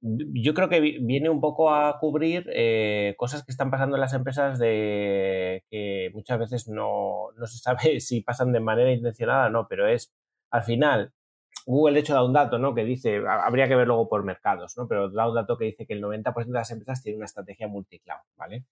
yo 0.00 0.54
creo 0.54 0.68
que 0.68 0.80
viene 0.80 1.28
un 1.28 1.40
poco 1.40 1.72
a 1.72 1.98
cubrir 1.98 2.48
eh, 2.52 3.14
cosas 3.18 3.44
que 3.44 3.50
están 3.50 3.70
pasando 3.70 3.96
en 3.96 4.00
las 4.00 4.14
empresas 4.14 4.58
de 4.58 5.64
que 5.70 6.10
muchas 6.14 6.38
veces 6.38 6.68
no, 6.68 7.32
no 7.36 7.46
se 7.46 7.58
sabe 7.58 8.00
si 8.00 8.20
pasan 8.20 8.52
de 8.52 8.60
manera 8.60 8.92
intencionada 8.92 9.46
o 9.46 9.50
no, 9.50 9.66
pero 9.68 9.88
es 9.88 10.12
al 10.50 10.62
final 10.62 11.12
Google 11.66 11.94
de 11.94 12.00
hecho 12.00 12.14
da 12.14 12.24
un 12.24 12.32
dato, 12.32 12.58
¿no? 12.58 12.74
Que 12.74 12.84
dice, 12.84 13.22
habría 13.28 13.68
que 13.68 13.76
ver 13.76 13.86
luego 13.86 14.08
por 14.08 14.24
mercados, 14.24 14.76
¿no? 14.76 14.88
Pero 14.88 15.10
da 15.10 15.28
un 15.28 15.34
dato 15.34 15.58
que 15.58 15.66
dice 15.66 15.86
que 15.86 15.94
el 15.94 16.02
90% 16.02 16.46
de 16.46 16.52
las 16.52 16.70
empresas 16.70 17.02
tienen 17.02 17.18
una 17.18 17.26
estrategia 17.26 17.68
multicloud, 17.68 18.20
¿vale? 18.36 18.64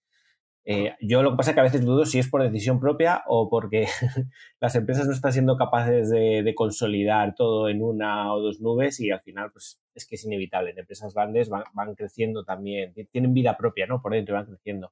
Eh, 0.69 0.97
yo 0.99 1.23
lo 1.23 1.31
que 1.31 1.37
pasa 1.37 1.51
es 1.51 1.53
que 1.55 1.61
a 1.61 1.63
veces 1.63 1.85
dudo 1.85 2.05
si 2.05 2.19
es 2.19 2.27
por 2.27 2.43
decisión 2.43 2.81
propia 2.81 3.23
o 3.27 3.49
porque 3.49 3.87
las 4.59 4.75
empresas 4.75 5.07
no 5.07 5.13
están 5.13 5.31
siendo 5.31 5.55
capaces 5.55 6.09
de, 6.09 6.53
consolidar 6.55 7.35
todo 7.35 7.69
en 7.69 7.81
una 7.81 8.33
o 8.33 8.41
dos 8.41 8.59
nubes 8.59 8.99
y 8.99 9.09
al 9.11 9.21
final 9.21 9.49
pues 9.53 9.79
es 9.95 10.05
que 10.05 10.15
es 10.15 10.25
inevitable. 10.25 10.71
En 10.71 10.79
empresas 10.79 11.13
grandes 11.13 11.49
van, 11.49 11.95
creciendo 11.95 12.43
también, 12.43 12.93
tienen 13.11 13.33
vida 13.33 13.55
propia, 13.55 13.87
¿no? 13.87 14.01
Por 14.01 14.11
dentro 14.11 14.35
van 14.35 14.45
creciendo. 14.45 14.91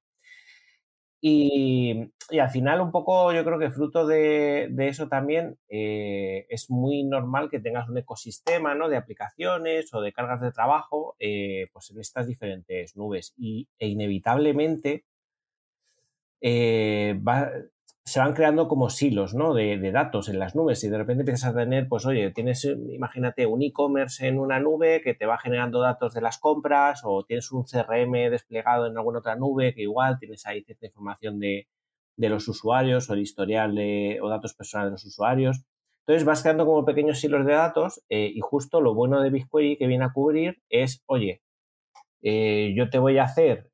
Y, 1.19 2.11
al 2.39 2.49
final 2.49 2.79
un 2.79 2.91
poco 2.91 3.33
yo 3.33 3.43
creo 3.43 3.59
que 3.59 3.69
fruto 3.69 4.07
de, 4.07 4.73
eso 4.79 5.09
también 5.09 5.57
eh, 5.67 6.45
es 6.49 6.69
muy 6.69 7.03
normal 7.03 7.49
que 7.49 7.59
tengas 7.59 7.89
un 7.89 7.97
ecosistema 7.97 8.75
¿no? 8.75 8.87
de 8.87 8.97
aplicaciones 8.97 9.93
o 9.93 10.01
de 10.01 10.13
cargas 10.13 10.41
de 10.41 10.51
trabajo 10.51 11.15
eh, 11.19 11.67
pues 11.73 11.91
en 11.91 11.99
estas 11.99 12.27
diferentes 12.27 12.95
nubes 12.95 13.33
y, 13.37 13.67
e 13.77 13.87
inevitablemente 13.87 15.03
eh, 16.47 17.19
se 18.05 18.19
van 18.19 18.33
creando 18.33 18.67
como 18.67 18.91
silos 18.91 19.33
¿no? 19.33 19.55
de, 19.55 19.91
datos 19.91 20.29
en 20.29 20.37
las 20.37 20.55
nubes 20.55 20.83
y 20.83 20.89
de 20.89 20.97
repente 20.99 21.21
empiezas 21.21 21.49
a 21.49 21.57
tener, 21.57 21.87
pues 21.87 22.05
oye, 22.05 22.29
tienes, 22.29 22.63
imagínate, 22.65 23.47
un 23.47 23.63
e-commerce 23.63 24.27
en 24.27 24.37
una 24.37 24.59
nube 24.59 25.01
que 25.01 25.15
te 25.15 25.25
va 25.25 25.39
generando 25.39 25.81
datos 25.81 26.13
de 26.13 26.21
las 26.21 26.37
compras 26.37 27.01
o 27.03 27.23
tienes 27.25 27.51
un 27.51 27.63
CRM 27.63 28.29
desplegado 28.29 28.85
en 28.85 28.95
alguna 28.95 29.19
otra 29.19 29.35
nube 29.35 29.73
que 29.73 29.81
igual 29.81 30.19
tienes 30.19 30.45
ahí 30.45 30.63
cierta 30.63 30.85
información 30.85 31.39
de, 31.39 31.67
los 32.17 32.47
usuarios 32.47 33.09
o 33.09 33.15
el 33.15 33.21
historial 33.21 33.73
de, 33.73 34.19
o 34.21 34.29
datos 34.29 34.53
personales 34.53 34.91
de 34.91 34.93
los 34.93 35.05
usuarios. 35.05 35.63
Entonces 36.01 36.25
vas 36.25 36.43
creando 36.43 36.67
como 36.67 36.85
pequeños 36.85 37.19
silos 37.19 37.43
de 37.43 37.53
datos 37.53 38.03
eh, 38.09 38.31
y 38.31 38.39
justo 38.39 38.81
lo 38.81 38.93
bueno 38.93 39.19
de 39.19 39.31
BigQuery 39.31 39.77
que 39.77 39.87
viene 39.87 40.05
a 40.05 40.13
cubrir 40.13 40.61
es, 40.69 41.01
oye, 41.07 41.41
eh, 42.21 42.71
yo 42.77 42.91
te 42.91 42.99
voy 42.99 43.17
a 43.17 43.23
hacer 43.23 43.71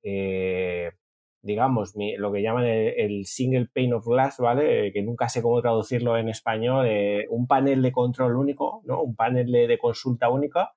digamos, 1.43 1.93
lo 1.95 2.31
que 2.31 2.41
llaman 2.41 2.65
el, 2.65 3.25
single 3.25 3.67
pane 3.73 3.93
of 3.93 4.05
glass, 4.05 4.37
¿vale? 4.37 4.87
Eh, 4.87 4.93
que 4.93 5.01
nunca 5.01 5.29
sé 5.29 5.41
cómo 5.41 5.61
traducirlo 5.61 6.17
en 6.17 6.29
español, 6.29 6.85
eh, 6.87 7.25
un 7.29 7.47
panel 7.47 7.81
de 7.81 7.91
control 7.91 8.35
único, 8.35 8.81
¿no? 8.85 9.01
Un 9.01 9.15
panel 9.15 9.51
de, 9.51 9.77
consulta 9.79 10.29
única. 10.29 10.73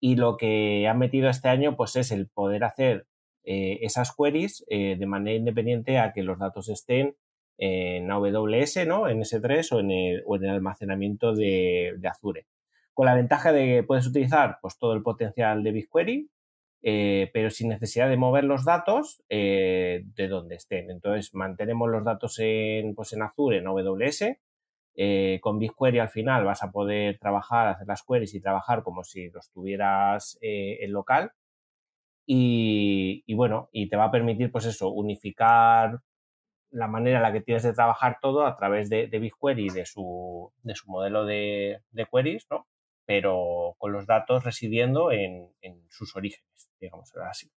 Y 0.00 0.16
lo 0.16 0.36
que 0.36 0.86
han 0.88 0.98
metido 0.98 1.28
este 1.28 1.48
año, 1.48 1.76
pues 1.76 1.96
es 1.96 2.12
el 2.12 2.28
poder 2.28 2.64
hacer 2.64 3.06
eh, 3.44 3.78
esas 3.82 4.14
queries 4.14 4.64
de 4.68 5.06
manera 5.06 5.36
independiente 5.36 5.98
a 5.98 6.12
que 6.12 6.22
los 6.22 6.38
datos 6.38 6.68
estén 6.68 7.16
en 7.58 8.10
AWS, 8.10 8.86
¿no? 8.86 9.08
En 9.08 9.20
S3 9.20 9.72
o 9.72 9.80
en 9.80 9.90
el, 9.90 10.22
o 10.26 10.36
en 10.36 10.44
el 10.44 10.50
almacenamiento 10.50 11.34
de, 11.34 11.94
de 11.98 12.08
Azure. 12.08 12.46
Con 12.92 13.06
la 13.06 13.14
ventaja 13.14 13.52
de 13.52 13.66
que 13.66 13.82
puedes 13.82 14.06
utilizar 14.06 14.58
pues, 14.60 14.78
todo 14.78 14.92
el 14.92 15.02
potencial 15.02 15.62
de 15.62 15.72
BigQuery, 15.72 16.30
eh, 16.82 17.30
pero 17.32 17.50
sin 17.50 17.68
necesidad 17.68 18.08
de 18.08 18.16
mover 18.16 18.44
los 18.44 18.64
datos 18.64 19.22
eh, 19.28 20.04
de 20.14 20.28
donde 20.28 20.56
estén. 20.56 20.90
Entonces, 20.90 21.34
mantenemos 21.34 21.90
los 21.90 22.04
datos 22.04 22.38
en, 22.38 22.94
pues 22.94 23.12
en 23.12 23.22
Azure, 23.22 23.58
en 23.58 23.66
AWS. 23.66 24.38
Eh, 24.98 25.40
con 25.42 25.58
BigQuery 25.58 25.98
al 25.98 26.08
final 26.08 26.44
vas 26.44 26.62
a 26.62 26.70
poder 26.70 27.18
trabajar, 27.18 27.68
hacer 27.68 27.86
las 27.86 28.02
queries 28.02 28.34
y 28.34 28.40
trabajar 28.40 28.82
como 28.82 29.04
si 29.04 29.28
los 29.30 29.50
tuvieras 29.50 30.38
en 30.40 30.92
local. 30.92 31.32
Y, 32.28 33.34
bueno, 33.34 33.68
y 33.72 33.88
te 33.88 33.96
va 33.96 34.06
a 34.06 34.10
permitir, 34.10 34.50
pues 34.50 34.66
eso, 34.66 34.90
unificar 34.90 36.00
la 36.70 36.88
manera 36.88 37.18
en 37.18 37.22
la 37.22 37.32
que 37.32 37.40
tienes 37.40 37.62
de 37.62 37.72
trabajar 37.72 38.18
todo 38.20 38.46
a 38.46 38.56
través 38.56 38.90
de, 38.90 39.06
BigQuery, 39.06 39.70
de 39.70 39.86
su, 39.86 40.52
de 40.62 40.74
su 40.74 40.90
modelo 40.90 41.24
de, 41.24 41.80
de 41.90 42.06
queries, 42.06 42.46
¿no? 42.50 42.66
Pero 43.06 43.76
con 43.78 43.92
los 43.92 44.06
datos 44.06 44.44
residiendo 44.44 45.12
en, 45.12 45.48
sus 45.88 46.14
orígenes, 46.16 46.70
digamos 46.80 47.12
así. 47.16 47.50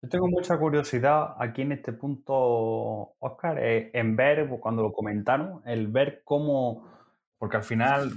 Yo 0.00 0.08
tengo 0.08 0.28
mucha 0.28 0.56
curiosidad 0.56 1.34
aquí 1.38 1.62
en 1.62 1.72
este 1.72 1.92
punto, 1.92 3.16
Oscar, 3.18 3.58
eh, 3.58 3.90
en 3.92 4.14
ver, 4.14 4.48
cuando 4.60 4.82
lo 4.82 4.92
comentaron, 4.92 5.60
el 5.66 5.88
ver 5.88 6.22
cómo, 6.24 6.88
porque 7.36 7.56
al 7.56 7.64
final 7.64 8.12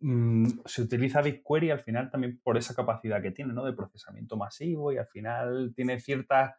mm, 0.00 0.46
se 0.66 0.82
utiliza 0.82 1.22
BigQuery 1.22 1.70
al 1.70 1.80
final 1.80 2.10
también 2.10 2.38
por 2.42 2.58
esa 2.58 2.74
capacidad 2.74 3.22
que 3.22 3.30
tiene, 3.30 3.54
¿no? 3.54 3.64
De 3.64 3.72
procesamiento 3.72 4.36
masivo 4.36 4.92
y 4.92 4.98
al 4.98 5.06
final 5.06 5.72
tiene 5.74 5.98
ciertas 6.00 6.54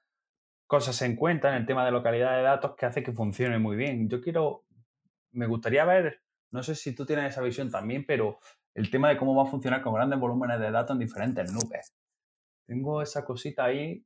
cosas 0.66 1.00
en 1.04 1.16
cuenta 1.16 1.50
en 1.50 1.56
el 1.56 1.66
tema 1.68 1.86
de 1.86 1.92
localidad 1.92 2.36
de 2.36 2.42
datos 2.42 2.76
que 2.76 2.88
hace 2.88 3.04
que 3.04 3.12
funcione 3.12 3.60
muy 3.60 3.76
bien. 3.76 4.10
Yo 4.10 4.22
quiero, 4.22 4.66
me 5.32 5.46
gustaría 5.46 5.86
ver, 5.86 6.24
no 6.50 6.64
sé 6.64 6.74
si 6.74 6.96
tú 6.96 7.06
tienes 7.06 7.26
esa 7.32 7.44
visión 7.44 7.70
también, 7.70 8.06
pero 8.08 8.40
el 8.76 8.90
tema 8.90 9.10
de 9.10 9.18
cómo 9.18 9.36
va 9.36 9.44
a 9.44 9.52
funcionar 9.52 9.82
con 9.82 9.94
grandes 9.94 10.20
volúmenes 10.20 10.60
de 10.60 10.72
datos 10.72 10.96
en 10.96 11.00
diferentes 11.00 11.52
nubes. 11.52 11.94
Tengo 12.68 13.02
esa 13.02 13.26
cosita 13.26 13.66
ahí. 13.66 14.04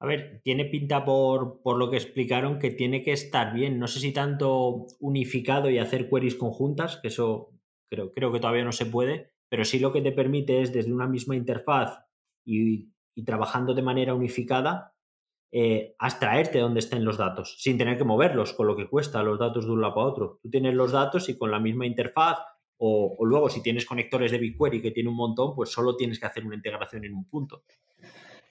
A 0.00 0.06
ver, 0.06 0.40
tiene 0.44 0.64
pinta 0.64 1.04
por, 1.04 1.60
por, 1.62 1.76
lo 1.76 1.90
que 1.90 1.96
explicaron 1.96 2.58
que 2.58 2.70
tiene 2.70 3.02
que 3.02 3.12
estar 3.12 3.52
bien. 3.52 3.78
No 3.78 3.88
sé 3.88 4.00
si 4.00 4.12
tanto 4.12 4.86
unificado 5.00 5.70
y 5.70 5.78
hacer 5.78 6.08
queries 6.08 6.36
conjuntas, 6.36 6.98
que 6.98 7.08
eso 7.08 7.50
creo, 7.90 8.12
creo 8.12 8.32
que 8.32 8.40
todavía 8.40 8.64
no 8.64 8.72
se 8.72 8.86
puede, 8.86 9.32
pero 9.48 9.64
sí 9.64 9.78
lo 9.78 9.92
que 9.92 10.02
te 10.02 10.12
permite 10.12 10.62
es 10.62 10.72
desde 10.72 10.92
una 10.92 11.08
misma 11.08 11.34
interfaz 11.34 12.04
y, 12.44 12.92
y 13.16 13.24
trabajando 13.24 13.74
de 13.74 13.82
manera 13.82 14.14
unificada, 14.14 14.94
eh, 15.50 15.94
abstraerte 15.98 16.58
donde 16.58 16.80
estén 16.80 17.04
los 17.04 17.16
datos, 17.16 17.56
sin 17.58 17.78
tener 17.78 17.96
que 17.96 18.04
moverlos, 18.04 18.52
con 18.52 18.66
lo 18.66 18.76
que 18.76 18.88
cuesta 18.88 19.22
los 19.22 19.38
datos 19.38 19.64
de 19.64 19.72
un 19.72 19.80
lado 19.80 19.94
para 19.94 20.06
otro. 20.06 20.38
Tú 20.42 20.50
tienes 20.50 20.74
los 20.74 20.92
datos 20.92 21.28
y 21.28 21.38
con 21.38 21.50
la 21.50 21.58
misma 21.58 21.86
interfaz, 21.86 22.38
o, 22.76 23.16
luego 23.24 23.48
si 23.48 23.62
tienes 23.62 23.86
conectores 23.86 24.30
de 24.30 24.38
BigQuery 24.38 24.82
que 24.82 24.90
tiene 24.90 25.08
un 25.08 25.16
montón, 25.16 25.54
pues 25.54 25.70
solo 25.70 25.96
tienes 25.96 26.20
que 26.20 26.26
hacer 26.26 26.44
una 26.44 26.54
integración 26.54 27.04
en 27.04 27.14
un 27.14 27.24
punto. 27.28 27.62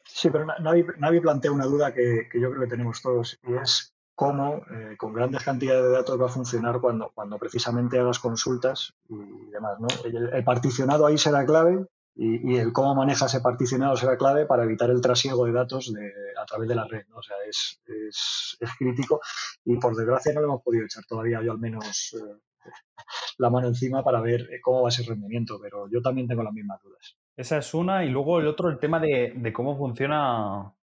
Sí, 0.04 0.30
pero 0.32 0.46
nadie, 0.46 1.22
plantea 1.22 1.51
una 1.51 1.66
duda 1.66 1.94
que, 1.94 2.27
yo 2.34 2.50
creo 2.50 2.62
que 2.62 2.68
tenemos 2.68 3.01
todos, 3.01 3.39
y 3.48 3.54
es 3.54 3.94
cómo 4.16 4.63
eh, 4.72 4.96
con 4.98 5.13
grandes 5.13 5.44
cantidades 5.44 5.84
de 5.84 5.92
datos 5.92 6.20
va 6.20 6.25
a 6.25 6.30
funcionar 6.30 6.82
cuando, 6.82 7.12
cuando 7.13 7.38
precisamente 7.38 8.00
hagas 8.00 8.18
consultas 8.18 8.96
y 9.08 9.51
demás. 9.51 9.77
¿no? 9.80 9.88
el 10.34 10.44
particionado 10.44 11.06
ahí 11.06 11.20
será 11.20 11.46
clave, 11.46 11.86
y, 12.18 12.58
el 12.58 12.74
cómo 12.74 12.96
maneja 12.96 13.28
ese 13.28 13.42
particionado 13.42 13.96
será 13.96 14.18
clave 14.18 14.46
para 14.46 14.64
evitar 14.64 14.90
el 14.90 15.02
trasiego 15.02 15.46
de 15.46 15.52
datos 15.52 15.94
a 16.42 16.46
través 16.46 16.68
de 16.68 16.76
la 16.76 16.86
red. 16.86 17.06
¿no? 17.10 17.18
O 17.18 17.24
sea, 17.24 17.36
es, 17.48 17.80
es, 17.86 18.70
crítico 18.78 19.22
y 19.66 19.78
por 19.78 19.96
desgracia 19.96 20.34
no 20.34 20.42
lo 20.42 20.48
hemos 20.48 20.64
podido 20.64 20.86
echar 20.86 21.04
todavía, 21.06 21.42
yo 21.44 21.52
al 21.52 21.60
menos, 21.60 22.16
eh, 22.20 22.40
la 23.38 23.50
mano 23.50 23.68
encima 23.68 24.04
para 24.04 24.20
ver 24.22 24.50
cómo 24.62 24.82
va 24.82 24.90
ese 24.90 25.04
rendimiento, 25.04 25.60
pero 25.62 25.88
yo 25.90 26.02
también 26.02 26.28
tengo 26.28 26.44
las 26.44 26.54
mismas 26.54 26.82
dudas. 26.82 27.18
Esa 27.36 27.58
es 27.58 27.74
una 27.74 28.04
y 28.04 28.10
luego 28.10 28.40
el 28.40 28.48
otro, 28.48 28.70
el 28.70 28.80
tema 28.80 29.00
de, 29.00 29.34
de 29.36 29.54
cómo 29.54 29.78
funciona 29.78 30.74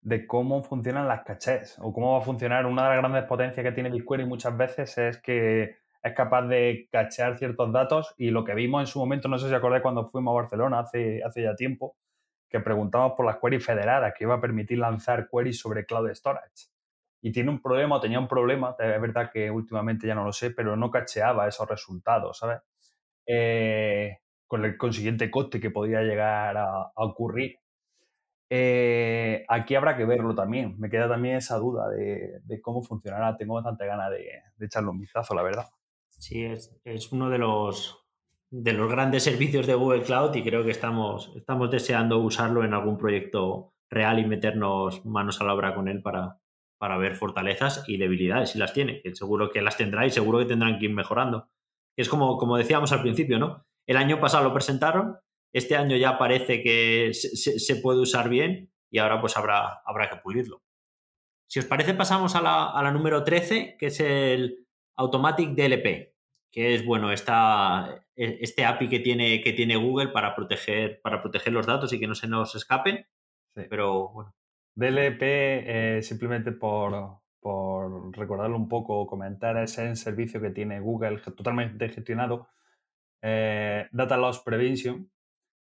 de 0.00 0.26
cómo 0.26 0.62
funcionan 0.62 1.08
las 1.08 1.24
cachés 1.24 1.76
o 1.80 1.92
cómo 1.92 2.12
va 2.12 2.18
a 2.18 2.22
funcionar. 2.22 2.66
Una 2.66 2.84
de 2.84 2.88
las 2.90 2.98
grandes 2.98 3.24
potencias 3.24 3.64
que 3.64 3.72
tiene 3.72 3.90
BigQuery 3.90 4.26
muchas 4.26 4.56
veces 4.56 4.96
es 4.96 5.18
que 5.20 5.76
es 6.02 6.12
capaz 6.14 6.42
de 6.42 6.88
cachear 6.90 7.38
ciertos 7.38 7.72
datos 7.72 8.14
y 8.16 8.30
lo 8.30 8.44
que 8.44 8.54
vimos 8.54 8.82
en 8.82 8.86
su 8.86 8.98
momento, 8.98 9.28
no 9.28 9.38
sé 9.38 9.48
si 9.48 9.54
acordáis 9.54 9.82
cuando 9.82 10.06
fuimos 10.06 10.32
a 10.32 10.42
Barcelona 10.42 10.80
hace, 10.80 11.22
hace 11.24 11.42
ya 11.42 11.54
tiempo, 11.56 11.96
que 12.48 12.60
preguntamos 12.60 13.12
por 13.16 13.26
las 13.26 13.38
queries 13.38 13.64
federadas, 13.64 14.14
que 14.16 14.24
iba 14.24 14.34
a 14.34 14.40
permitir 14.40 14.78
lanzar 14.78 15.28
queries 15.30 15.58
sobre 15.58 15.84
cloud 15.84 16.10
storage. 16.14 16.68
Y 17.20 17.32
tiene 17.32 17.50
un 17.50 17.60
problema, 17.60 17.96
o 17.96 18.00
tenía 18.00 18.18
un 18.20 18.28
problema, 18.28 18.76
es 18.78 19.00
verdad 19.00 19.30
que 19.32 19.50
últimamente 19.50 20.06
ya 20.06 20.14
no 20.14 20.24
lo 20.24 20.32
sé, 20.32 20.50
pero 20.52 20.76
no 20.76 20.90
cacheaba 20.90 21.48
esos 21.48 21.68
resultados, 21.68 22.38
¿sabes? 22.38 22.60
Eh, 23.26 24.18
con 24.46 24.64
el 24.64 24.78
consiguiente 24.78 25.30
coste 25.30 25.60
que 25.60 25.70
podía 25.70 26.02
llegar 26.02 26.56
a, 26.56 26.92
ocurrir. 26.94 27.58
Eh, 28.50 29.44
aquí 29.48 29.74
habrá 29.74 29.96
que 29.96 30.06
verlo 30.06 30.34
también. 30.34 30.76
Me 30.78 30.88
queda 30.88 31.08
también 31.08 31.36
esa 31.36 31.56
duda 31.58 31.88
de, 31.90 32.60
cómo 32.62 32.82
funcionará. 32.82 33.36
Tengo 33.36 33.54
bastante 33.54 33.86
ganas 33.86 34.10
de, 34.10 34.42
de 34.56 34.66
echarle 34.66 34.90
un 34.90 35.00
vistazo, 35.00 35.34
la 35.34 35.42
verdad. 35.42 35.66
Sí, 36.18 36.44
es, 36.44 37.12
uno 37.12 37.30
de 37.30 37.38
los, 37.38 38.04
de 38.50 38.72
los 38.72 38.90
grandes 38.90 39.22
servicios 39.22 39.66
de 39.66 39.74
Google 39.74 40.02
Cloud 40.02 40.34
y 40.34 40.42
creo 40.42 40.64
que 40.64 40.72
estamos, 40.72 41.32
estamos 41.36 41.70
deseando 41.70 42.18
usarlo 42.18 42.64
en 42.64 42.74
algún 42.74 42.98
proyecto 42.98 43.72
real 43.88 44.18
y 44.18 44.26
meternos 44.26 45.06
manos 45.06 45.40
a 45.40 45.44
la 45.44 45.54
obra 45.54 45.74
con 45.76 45.86
él 45.86 46.02
para, 46.02 46.40
para 46.76 46.98
ver 46.98 47.14
fortalezas 47.14 47.84
y 47.86 47.98
debilidades 47.98 48.50
si 48.50 48.58
las 48.58 48.72
tiene, 48.72 49.00
que 49.00 49.14
seguro 49.14 49.50
que 49.50 49.62
las 49.62 49.76
tendrá 49.76 50.06
y 50.06 50.10
seguro 50.10 50.40
que 50.40 50.46
tendrán 50.46 50.78
que 50.78 50.86
ir 50.86 50.92
mejorando. 50.92 51.48
Es 51.96 52.08
como, 52.08 52.36
como 52.36 52.56
decíamos 52.56 52.92
al 52.92 53.02
principio, 53.02 53.38
¿no? 53.38 53.64
El 53.86 53.96
año 53.96 54.20
pasado 54.20 54.44
lo 54.44 54.52
presentaron, 54.52 55.16
este 55.52 55.76
año 55.76 55.96
ya 55.96 56.18
parece 56.18 56.62
que 56.62 57.12
se, 57.14 57.76
puede 57.76 58.00
usar 58.00 58.28
bien 58.28 58.70
y 58.90 58.98
ahora 58.98 59.20
pues 59.20 59.36
habrá, 59.36 59.82
habrá 59.86 60.10
que 60.10 60.16
pulirlo. 60.16 60.62
Si 61.48 61.60
os 61.60 61.64
parece, 61.64 61.94
pasamos 61.94 62.34
a 62.34 62.42
la, 62.42 62.70
a 62.70 62.82
la 62.82 62.90
número 62.90 63.24
13, 63.24 63.76
que 63.78 63.86
es 63.86 64.00
el 64.00 64.67
Automatic 64.98 65.50
DLP, 65.50 66.12
que 66.50 66.74
es 66.74 66.84
bueno 66.84 67.12
esta, 67.12 68.04
e, 68.16 68.38
este 68.40 68.64
API 68.64 68.88
que 68.88 68.98
tiene, 69.00 69.40
que 69.42 69.52
tiene 69.52 69.76
Google 69.76 70.08
para 70.08 70.34
proteger, 70.34 71.00
para 71.00 71.22
proteger 71.22 71.52
los 71.52 71.66
datos 71.66 71.92
y 71.92 72.00
que 72.00 72.06
no 72.06 72.14
se 72.14 72.28
nos 72.28 72.54
escapen. 72.54 73.06
Pero 73.54 74.08
bueno. 74.10 74.34
DLP, 74.74 75.22
eh, 75.22 76.02
simplemente 76.02 76.52
por, 76.52 77.18
por 77.40 78.16
recordarlo 78.16 78.56
un 78.56 78.68
poco, 78.68 79.06
comentar, 79.08 79.56
es 79.56 79.76
el 79.78 79.96
servicio 79.96 80.40
que 80.40 80.50
tiene 80.50 80.78
Google 80.78 81.18
totalmente 81.18 81.88
gestionado, 81.88 82.48
eh, 83.20 83.88
Data 83.90 84.16
Loss 84.16 84.40
Prevention, 84.40 85.10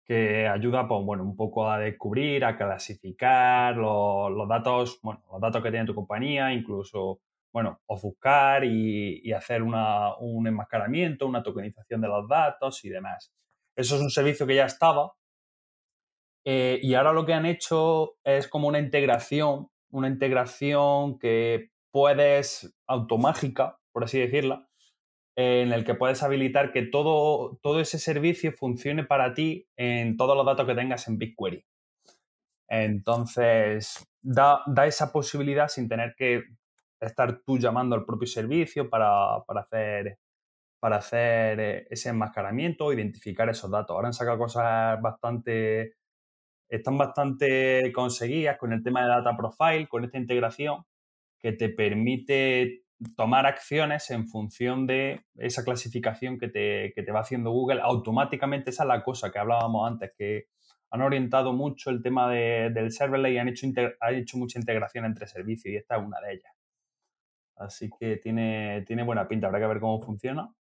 que 0.04 0.46
ayuda 0.46 0.86
pues, 0.86 1.04
bueno, 1.04 1.24
un 1.24 1.36
poco 1.36 1.68
a 1.68 1.78
descubrir, 1.80 2.44
a 2.44 2.56
clasificar 2.56 3.76
los, 3.76 4.30
los, 4.30 4.48
datos, 4.48 5.00
bueno, 5.02 5.22
los 5.32 5.40
datos 5.40 5.62
que 5.62 5.70
tiene 5.70 5.86
tu 5.86 5.94
compañía, 5.96 6.52
incluso 6.52 7.20
bueno, 7.52 7.80
ofuscar 7.86 8.64
y, 8.64 9.32
hacer 9.32 9.62
un 9.62 10.46
enmascaramiento, 10.46 11.26
una 11.26 11.42
tokenización 11.42 12.00
de 12.00 12.08
los 12.08 12.28
datos 12.28 12.84
y 12.84 12.88
demás. 12.88 13.32
Eso 13.76 13.96
es 13.96 14.02
un 14.02 14.10
servicio 14.10 14.46
que 14.46 14.56
ya 14.56 14.66
estaba 14.66 15.12
eh, 16.44 16.80
y 16.82 16.94
ahora 16.94 17.12
lo 17.12 17.24
que 17.24 17.34
han 17.34 17.46
hecho 17.46 18.16
es 18.24 18.48
como 18.48 18.68
una 18.68 18.80
integración, 18.80 19.68
una 19.90 20.08
integración 20.08 21.18
que 21.18 21.70
puedes 21.92 22.74
automágica, 22.86 23.78
por 23.92 24.04
así 24.04 24.18
decirla, 24.18 24.68
en 25.36 25.72
el 25.72 25.84
que 25.84 25.94
puedes 25.94 26.22
habilitar 26.22 26.72
que 26.72 26.82
todo, 26.82 27.58
todo 27.62 27.80
ese 27.80 27.98
servicio 27.98 28.52
funcione 28.52 29.04
para 29.04 29.34
ti 29.34 29.68
en 29.76 30.16
todos 30.16 30.36
los 30.36 30.44
datos 30.44 30.66
que 30.66 30.74
tengas 30.74 31.08
en 31.08 31.18
BigQuery. 31.18 31.64
Entonces, 32.68 34.06
da, 34.22 34.62
da, 34.66 34.86
esa 34.86 35.12
posibilidad 35.12 35.68
sin 35.68 35.88
tener 35.88 36.14
que 36.16 36.42
estar 37.06 37.42
tú 37.44 37.58
llamando 37.58 37.94
al 37.96 38.04
propio 38.04 38.26
servicio 38.26 38.88
para, 38.88 39.36
hacer, 39.36 40.18
para 40.80 40.96
hacer 40.96 41.60
eh, 41.60 41.86
ese 41.90 42.10
enmascaramiento, 42.10 42.92
identificar 42.92 43.48
esos 43.48 43.70
datos. 43.70 43.94
Ahora 43.94 44.08
han 44.08 44.14
sacado 44.14 44.38
cosas 44.38 45.00
bastante, 45.00 45.94
están 46.68 46.98
bastante 46.98 47.92
conseguidas 47.92 48.58
con 48.58 48.72
el 48.72 48.82
tema 48.82 49.02
de 49.02 49.08
Data 49.08 49.36
Profile, 49.36 49.88
con 49.88 50.04
esta 50.04 50.18
integración 50.18 50.84
que 51.38 51.52
te 51.52 51.68
permite 51.68 52.84
tomar 53.16 53.46
acciones 53.46 54.10
en 54.10 54.28
función 54.28 54.86
de 54.86 55.24
esa 55.36 55.64
clasificación 55.64 56.38
que 56.38 56.48
te, 56.48 56.92
que 56.94 57.02
te 57.02 57.12
va 57.12 57.20
haciendo 57.20 57.50
Google. 57.50 57.80
Automáticamente 57.82 58.70
esa 58.70 58.84
es 58.84 58.88
la 58.88 59.02
cosa 59.02 59.32
que 59.32 59.40
hablábamos 59.40 59.90
antes, 59.90 60.14
que 60.16 60.46
han 60.90 61.02
orientado 61.02 61.52
mucho 61.52 61.90
el 61.90 62.02
tema 62.02 62.30
del 62.30 62.92
serverless 62.92 63.32
y 63.32 63.38
han 63.38 63.48
hecho, 63.48 63.66
han 63.98 64.14
hecho 64.14 64.36
mucha 64.36 64.58
integración 64.58 65.04
entre 65.04 65.26
servicios 65.26 65.72
y 65.72 65.76
esta 65.76 65.96
es 65.96 66.04
una 66.04 66.20
de 66.20 66.34
ellas. 66.34 66.61
Así 67.56 67.90
que 67.98 68.16
tiene, 68.16 68.84
tiene 68.86 69.04
buena 69.04 69.28
pinta, 69.28 69.46
habrá 69.46 69.60
que 69.60 69.66
ver 69.66 69.80
cómo 69.80 70.00
funciona. 70.02 70.52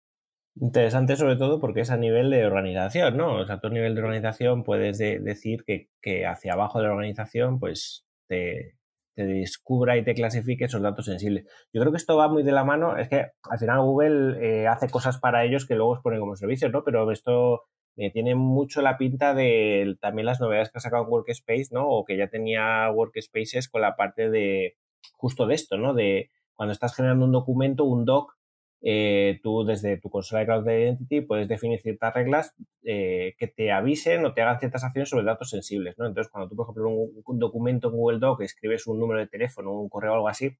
Interesante 0.56 1.16
sobre 1.16 1.36
todo 1.36 1.60
porque 1.60 1.80
es 1.80 1.90
a 1.90 1.96
nivel 1.96 2.28
de 2.30 2.44
organización, 2.44 3.16
¿no? 3.16 3.36
O 3.36 3.46
sea, 3.46 3.60
tú 3.60 3.68
a 3.68 3.70
nivel 3.70 3.94
de 3.94 4.02
organización 4.02 4.64
puedes 4.64 4.98
decir 4.98 5.64
que, 5.64 6.26
hacia 6.26 6.54
abajo 6.54 6.80
de 6.80 6.86
la 6.86 6.92
organización 6.92 7.58
pues 7.60 8.04
te, 8.28 8.76
descubra 9.16 9.96
y 9.96 10.04
te 10.04 10.14
clasifique 10.14 10.64
esos 10.64 10.82
datos 10.82 11.06
sensibles. 11.06 11.46
Yo 11.72 11.80
creo 11.80 11.92
que 11.92 11.98
esto 11.98 12.16
va 12.16 12.28
muy 12.28 12.42
de 12.42 12.52
la 12.52 12.64
mano, 12.64 12.96
es 12.96 13.08
que 13.08 13.26
al 13.42 13.58
final 13.58 13.80
Google 13.80 14.38
eh, 14.40 14.66
hace 14.66 14.88
cosas 14.88 15.18
para 15.18 15.44
ellos 15.44 15.66
que 15.66 15.74
luego 15.74 15.92
os 15.92 16.00
ponen 16.00 16.20
como 16.20 16.36
servicios, 16.36 16.72
¿no? 16.72 16.84
Pero 16.84 17.10
esto 17.10 17.62
eh, 17.96 18.10
tiene 18.10 18.34
mucho 18.34 18.82
la 18.82 18.98
pinta 18.98 19.34
de 19.34 19.96
también 20.00 20.26
las 20.26 20.40
novedades 20.40 20.70
que 20.70 20.78
ha 20.78 20.80
sacado 20.80 21.04
Workspace, 21.04 21.68
¿no? 21.70 21.88
O 21.88 22.04
que 22.04 22.16
ya 22.16 22.28
tenía 22.28 22.90
Workspaces 22.90 23.68
con 23.68 23.82
la 23.82 23.96
parte 23.96 24.30
de 24.30 24.76
justo 25.16 25.46
de 25.46 25.54
esto, 25.54 25.76
¿no? 25.76 25.94
De 25.94 26.30
cuando 26.60 26.72
estás 26.72 26.94
generando 26.94 27.24
un 27.24 27.32
documento, 27.32 27.84
un 27.84 28.04
doc, 28.04 28.36
eh, 28.82 29.40
tú 29.42 29.64
desde 29.64 29.96
tu 29.96 30.10
consola 30.10 30.40
de 30.40 30.46
Cloud 30.46 30.68
Identity 30.68 31.22
puedes 31.22 31.48
definir 31.48 31.80
ciertas 31.80 32.12
reglas 32.12 32.54
eh, 32.82 33.34
que 33.38 33.46
te 33.46 33.72
avisen 33.72 34.26
o 34.26 34.34
te 34.34 34.42
hagan 34.42 34.58
ciertas 34.58 34.84
acciones 34.84 35.08
sobre 35.08 35.24
datos 35.24 35.48
sensibles. 35.48 35.96
¿no? 35.96 36.04
Entonces, 36.04 36.30
cuando 36.30 36.50
tú, 36.50 36.56
por 36.56 36.66
ejemplo, 36.66 36.90
un, 36.90 37.22
un 37.24 37.38
documento 37.38 37.88
en 37.88 37.94
Google 37.94 38.18
Doc 38.18 38.42
escribes 38.42 38.86
un 38.86 38.98
número 38.98 39.20
de 39.20 39.26
teléfono, 39.26 39.72
un 39.72 39.88
correo 39.88 40.12
o 40.12 40.14
algo 40.16 40.28
así, 40.28 40.54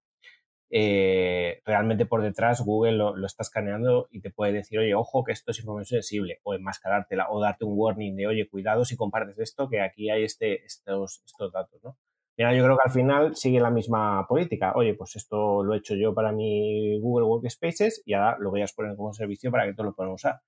eh, 0.70 1.60
realmente 1.66 2.06
por 2.06 2.22
detrás 2.22 2.62
Google 2.62 2.92
lo, 2.92 3.26
está 3.26 3.42
escaneando 3.42 4.08
y 4.10 4.22
te 4.22 4.30
puede 4.30 4.54
decir, 4.54 4.78
oye, 4.78 4.94
ojo, 4.94 5.22
que 5.22 5.32
esto 5.32 5.50
es 5.50 5.58
información 5.58 6.00
sensible, 6.00 6.40
o 6.44 6.54
enmascarártela, 6.54 7.28
o 7.28 7.42
darte 7.42 7.66
un 7.66 7.74
warning 7.76 8.16
de, 8.16 8.26
oye, 8.26 8.48
cuidado 8.48 8.86
si 8.86 8.96
compartes 8.96 9.38
esto, 9.38 9.68
que 9.68 9.82
aquí 9.82 10.08
hay 10.08 10.24
este, 10.24 10.64
estos, 10.64 11.22
estos 11.26 11.52
datos, 11.52 11.78
¿no? 11.84 11.98
Yo 12.40 12.64
creo 12.64 12.76
que 12.76 12.88
al 12.88 12.92
final 12.92 13.36
sigue 13.36 13.60
la 13.60 13.70
misma 13.70 14.26
política. 14.26 14.72
Oye, 14.74 14.94
pues 14.94 15.16
esto 15.16 15.62
lo 15.62 15.74
he 15.74 15.78
hecho 15.78 15.94
yo 15.94 16.14
para 16.14 16.32
mi 16.32 16.98
Google 16.98 17.26
Workspaces 17.26 18.02
y 18.06 18.14
ahora 18.14 18.38
lo 18.38 18.50
voy 18.50 18.62
a 18.62 18.66
poner 18.74 18.96
como 18.96 19.12
servicio 19.12 19.50
para 19.50 19.66
que 19.66 19.74
todos 19.74 19.86
lo 19.86 19.94
puedan 19.94 20.12
usar. 20.12 20.40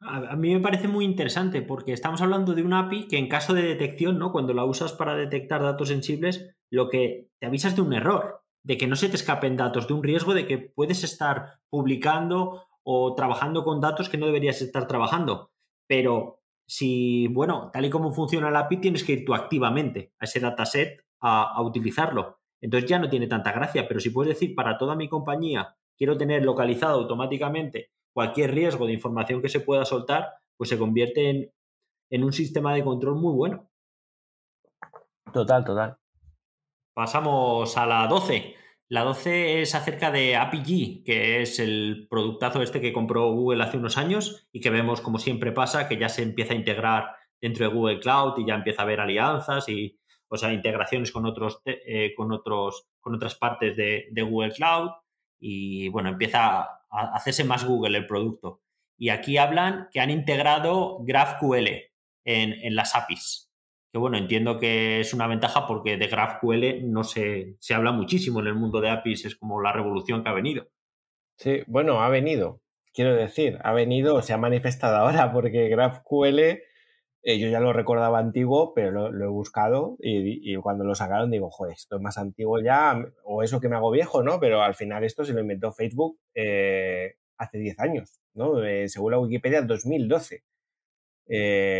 A 0.00 0.36
mí 0.36 0.54
me 0.54 0.60
parece 0.60 0.86
muy 0.86 1.04
interesante 1.04 1.60
porque 1.60 1.92
estamos 1.92 2.22
hablando 2.22 2.54
de 2.54 2.62
una 2.62 2.80
API 2.80 3.08
que 3.08 3.18
en 3.18 3.28
caso 3.28 3.52
de 3.52 3.62
detección, 3.62 4.16
¿no? 4.16 4.30
Cuando 4.30 4.54
la 4.54 4.64
usas 4.64 4.92
para 4.92 5.16
detectar 5.16 5.60
datos 5.60 5.88
sensibles, 5.88 6.54
lo 6.70 6.88
que 6.88 7.30
te 7.40 7.46
avisas 7.46 7.74
de 7.74 7.82
un 7.82 7.92
error, 7.92 8.44
de 8.62 8.76
que 8.76 8.86
no 8.86 8.94
se 8.94 9.08
te 9.08 9.16
escapen 9.16 9.56
datos, 9.56 9.88
de 9.88 9.94
un 9.94 10.04
riesgo 10.04 10.34
de 10.34 10.46
que 10.46 10.58
puedes 10.58 11.02
estar 11.02 11.58
publicando 11.68 12.62
o 12.84 13.14
trabajando 13.16 13.64
con 13.64 13.80
datos 13.80 14.08
que 14.08 14.18
no 14.18 14.26
deberías 14.26 14.62
estar 14.62 14.86
trabajando. 14.86 15.50
Pero 15.88 16.42
si, 16.68 17.26
bueno, 17.28 17.70
tal 17.72 17.86
y 17.86 17.90
como 17.90 18.12
funciona 18.12 18.52
la 18.52 18.60
API, 18.60 18.76
tienes 18.76 19.02
que 19.02 19.14
ir 19.14 19.24
tú 19.24 19.34
activamente 19.34 20.12
a 20.20 20.26
ese 20.26 20.38
dataset 20.38 21.07
a, 21.20 21.60
utilizarlo. 21.62 22.38
Entonces 22.60 22.88
ya 22.88 22.98
no 22.98 23.08
tiene 23.08 23.26
tanta 23.26 23.52
gracia, 23.52 23.86
pero 23.86 24.00
si 24.00 24.10
puedes 24.10 24.34
decir 24.34 24.54
para 24.54 24.78
toda 24.78 24.94
mi 24.94 25.08
compañía 25.08 25.76
quiero 25.96 26.16
tener 26.16 26.44
localizado 26.44 27.00
automáticamente 27.00 27.90
cualquier 28.12 28.52
riesgo 28.52 28.86
de 28.86 28.92
información 28.92 29.42
que 29.42 29.48
se 29.48 29.60
pueda 29.60 29.84
soltar, 29.84 30.28
pues 30.56 30.70
se 30.70 30.78
convierte 30.78 31.30
en, 31.30 31.52
en 32.10 32.24
un 32.24 32.32
sistema 32.32 32.74
de 32.74 32.84
control 32.84 33.16
muy 33.16 33.34
bueno. 33.34 33.68
Total, 35.32 35.64
total. 35.64 35.98
Pasamos 36.94 37.76
a 37.76 37.86
la 37.86 38.06
12. 38.06 38.54
La 38.88 39.04
12 39.04 39.60
es 39.60 39.74
acerca 39.74 40.10
de 40.10 40.34
API, 40.34 41.02
que 41.04 41.42
es 41.42 41.58
el 41.58 42.06
productazo 42.08 42.62
este 42.62 42.80
que 42.80 42.92
compró 42.92 43.30
Google 43.32 43.62
hace 43.62 43.76
unos 43.76 43.98
años 43.98 44.48
y 44.50 44.60
que 44.60 44.70
vemos, 44.70 45.00
como 45.00 45.18
siempre 45.18 45.52
pasa, 45.52 45.88
que 45.88 45.98
ya 45.98 46.08
se 46.08 46.22
empieza 46.22 46.54
a 46.54 46.56
integrar 46.56 47.16
dentro 47.40 47.68
de 47.68 47.74
Google 47.74 48.00
Cloud 48.00 48.38
y 48.38 48.46
ya 48.46 48.54
empieza 48.54 48.82
a 48.82 48.84
haber 48.84 49.00
alianzas 49.00 49.68
y, 49.68 49.97
o 50.28 50.36
sea, 50.36 50.52
integraciones 50.52 51.12
con 51.12 51.26
otros, 51.26 51.60
eh, 51.64 52.12
con 52.16 52.32
otros, 52.32 52.86
con 53.00 53.14
otras 53.14 53.34
partes 53.34 53.76
de, 53.76 54.22
Google 54.22 54.52
Cloud 54.52 54.90
y 55.40 55.88
bueno, 55.88 56.10
empieza 56.10 56.60
a 56.90 57.14
hacerse 57.14 57.44
más 57.44 57.64
Google 57.64 57.98
el 57.98 58.06
producto. 58.06 58.60
Y 58.96 59.10
aquí 59.10 59.38
hablan 59.38 59.88
que 59.92 60.00
han 60.00 60.10
integrado 60.10 60.98
GraphQL 61.04 61.68
en, 62.24 62.52
en 62.52 62.76
las 62.76 62.94
APIs. 62.94 63.50
Que 63.92 63.98
bueno, 63.98 64.18
entiendo 64.18 64.58
que 64.58 65.00
es 65.00 65.14
una 65.14 65.26
ventaja 65.26 65.66
porque 65.66 65.96
de 65.96 66.08
GraphQL 66.08 66.90
no 66.90 67.04
se, 67.04 67.56
se 67.58 67.74
habla 67.74 67.92
muchísimo 67.92 68.40
en 68.40 68.48
el 68.48 68.54
mundo 68.54 68.80
de 68.80 68.90
APIs, 68.90 69.24
es 69.24 69.36
como 69.36 69.62
la 69.62 69.72
revolución 69.72 70.22
que 70.22 70.28
ha 70.28 70.34
venido. 70.34 70.68
Sí, 71.38 71.62
bueno, 71.66 72.02
ha 72.02 72.08
venido. 72.08 72.60
Quiero 72.92 73.14
decir, 73.14 73.58
ha 73.62 73.72
venido, 73.72 74.20
se 74.22 74.32
ha 74.32 74.38
manifestado 74.38 74.96
ahora 74.96 75.32
porque 75.32 75.68
GraphQL 75.68 76.60
eh, 77.22 77.38
yo 77.38 77.48
ya 77.48 77.60
lo 77.60 77.72
recordaba 77.72 78.18
antiguo, 78.18 78.72
pero 78.74 79.10
lo, 79.10 79.24
he 79.24 79.28
buscado 79.28 79.96
y, 80.00 80.54
cuando 80.56 80.84
lo 80.84 80.94
sacaron 80.94 81.30
digo, 81.30 81.50
joder, 81.50 81.74
esto 81.74 81.96
es 81.96 82.02
más 82.02 82.16
antiguo 82.18 82.60
ya, 82.60 83.04
o 83.24 83.42
eso 83.42 83.60
que 83.60 83.68
me 83.68 83.76
hago 83.76 83.90
viejo, 83.90 84.22
¿no? 84.22 84.38
Pero 84.40 84.62
al 84.62 84.74
final 84.74 85.04
esto 85.04 85.24
se 85.24 85.32
lo 85.34 85.40
inventó 85.40 85.72
Facebook 85.72 86.18
eh, 86.34 87.16
hace 87.36 87.58
10 87.58 87.80
años, 87.80 88.20
¿no? 88.34 88.62
Eh, 88.64 88.88
según 88.88 89.12
la 89.12 89.18
Wikipedia, 89.18 89.62
2012. 89.62 90.44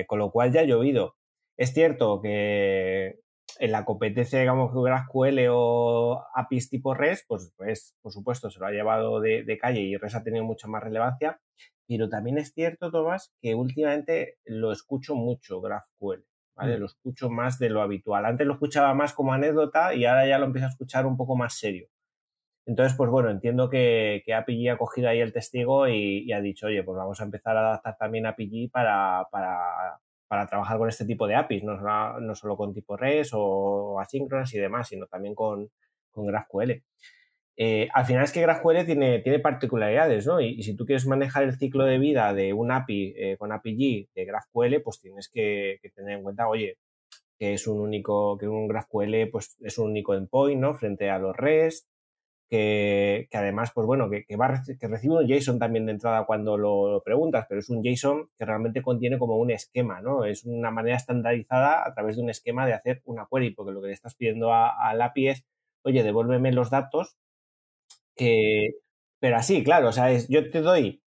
con 0.06 0.18
lo 0.18 0.30
cual 0.30 0.52
ya 0.52 0.60
ha 0.60 0.64
llovido. 0.64 1.16
Es 1.56 1.72
cierto 1.72 2.20
que 2.20 3.20
en 3.58 3.72
la 3.72 3.84
competencia, 3.84 4.38
digamos, 4.40 4.72
GraphQL 4.74 5.46
o 5.50 6.24
APIs 6.34 6.70
tipo 6.70 6.94
REST, 6.94 7.26
pues, 7.28 7.52
pues, 7.56 7.96
por 8.02 8.12
supuesto 8.12 8.50
se 8.50 8.60
lo 8.60 8.66
ha 8.66 8.70
llevado 8.70 9.20
de, 9.20 9.44
de 9.44 9.58
calle 9.58 9.80
y 9.80 9.96
REST 9.96 10.16
ha 10.16 10.22
tenido 10.22 10.44
mucha 10.44 10.68
más 10.68 10.82
relevancia, 10.82 11.40
pero 11.88 12.08
también 12.08 12.38
es 12.38 12.52
cierto, 12.52 12.90
Tomás, 12.90 13.32
que 13.40 13.54
últimamente 13.54 14.36
lo 14.44 14.72
escucho 14.72 15.14
mucho, 15.14 15.60
GraphQL. 15.60 16.22
¿vale? 16.54 16.76
Mm. 16.76 16.80
Lo 16.80 16.86
escucho 16.86 17.30
más 17.30 17.58
de 17.58 17.70
lo 17.70 17.80
habitual. 17.80 18.26
Antes 18.26 18.46
lo 18.46 18.52
escuchaba 18.54 18.92
más 18.94 19.14
como 19.14 19.32
anécdota 19.32 19.94
y 19.94 20.04
ahora 20.04 20.26
ya 20.26 20.38
lo 20.38 20.46
empiezo 20.46 20.66
a 20.66 20.70
escuchar 20.70 21.06
un 21.06 21.16
poco 21.16 21.34
más 21.34 21.54
serio. 21.54 21.88
Entonces, 22.66 22.94
pues 22.98 23.08
bueno, 23.10 23.30
entiendo 23.30 23.70
que, 23.70 24.22
que 24.26 24.34
API 24.34 24.68
ha 24.68 24.76
cogido 24.76 25.08
ahí 25.08 25.20
el 25.20 25.32
testigo 25.32 25.88
y, 25.88 26.30
ha 26.32 26.40
dicho, 26.42 26.66
oye, 26.66 26.82
pues 26.82 26.98
vamos 26.98 27.18
a 27.18 27.24
empezar 27.24 27.56
a 27.56 27.60
adaptar 27.60 27.96
también 27.96 28.26
API 28.26 28.68
para, 28.68 29.26
para, 29.32 29.98
para 30.28 30.46
trabajar 30.46 30.76
con 30.76 30.90
este 30.90 31.06
tipo 31.06 31.26
de 31.26 31.36
APIs, 31.36 31.64
no, 31.64 32.20
no 32.20 32.34
solo 32.34 32.58
con 32.58 32.74
tipo 32.74 32.98
REST 32.98 33.32
o 33.34 33.98
asíncronas 33.98 34.52
y 34.52 34.58
demás, 34.58 34.88
sino 34.88 35.06
también 35.06 35.34
con, 35.34 35.70
con 36.10 36.26
GraphQL. 36.26 36.82
Eh, 37.60 37.88
al 37.92 38.06
final 38.06 38.22
es 38.22 38.30
que 38.30 38.40
GraphQL 38.40 38.86
tiene, 38.86 39.18
tiene 39.18 39.40
particularidades, 39.40 40.24
¿no? 40.28 40.40
Y, 40.40 40.62
si 40.62 40.76
tú 40.76 40.86
quieres 40.86 41.06
manejar 41.08 41.42
el 41.42 41.58
ciclo 41.58 41.84
de 41.84 41.98
vida 41.98 42.32
de 42.32 42.52
un 42.52 42.70
API 42.70 43.14
eh, 43.16 43.36
con 43.36 43.50
API 43.50 44.08
de 44.14 44.24
GraphQL, 44.24 44.80
pues 44.84 45.00
tienes 45.00 45.28
que, 45.28 45.80
tener 45.96 46.18
en 46.18 46.22
cuenta, 46.22 46.48
oye, 46.48 46.78
que 47.36 47.54
es 47.54 47.66
un 47.66 47.80
único, 47.80 48.38
que 48.38 48.46
un 48.48 48.68
GraphQL 48.68 49.30
pues 49.32 49.56
es 49.60 49.76
un 49.78 49.90
único 49.90 50.14
endpoint, 50.14 50.60
¿no? 50.60 50.74
Frente 50.76 51.10
a 51.10 51.18
los 51.18 51.36
REST, 51.36 51.88
que, 52.48 53.28
además, 53.32 53.72
pues 53.74 53.86
bueno, 53.88 54.08
que, 54.08 54.36
va, 54.36 54.62
que 54.80 54.88
recibe 54.88 55.16
un 55.16 55.26
JSON 55.26 55.58
también 55.58 55.86
de 55.86 55.92
entrada 55.92 56.26
cuando 56.26 56.56
lo, 56.56 57.02
preguntas, 57.04 57.46
pero 57.48 57.60
es 57.60 57.68
un 57.70 57.82
JSON 57.82 58.30
que 58.38 58.44
realmente 58.44 58.82
contiene 58.82 59.18
como 59.18 59.36
un 59.36 59.50
esquema, 59.50 60.00
¿no? 60.00 60.24
Es 60.24 60.44
una 60.44 60.70
manera 60.70 60.96
estandarizada 60.96 61.84
a 61.86 61.92
través 61.92 62.16
de 62.16 62.22
un 62.22 62.30
esquema 62.30 62.66
de 62.66 62.74
hacer 62.74 63.02
una 63.04 63.26
query, 63.30 63.50
porque 63.50 63.72
lo 63.72 63.80
que 63.82 63.88
le 63.88 63.94
estás 63.94 64.14
pidiendo 64.14 64.54
al 64.54 65.02
API 65.02 65.28
es, 65.28 65.44
oye, 65.82 66.04
devuélveme 66.04 66.52
los 66.52 66.70
datos 66.70 67.18
que... 68.18 68.72
Pero 69.20 69.36
así, 69.36 69.64
claro, 69.64 69.88
o 69.88 69.92
sea, 69.92 70.12
es, 70.12 70.28
yo 70.28 70.50
te 70.50 70.60
doy 70.60 71.02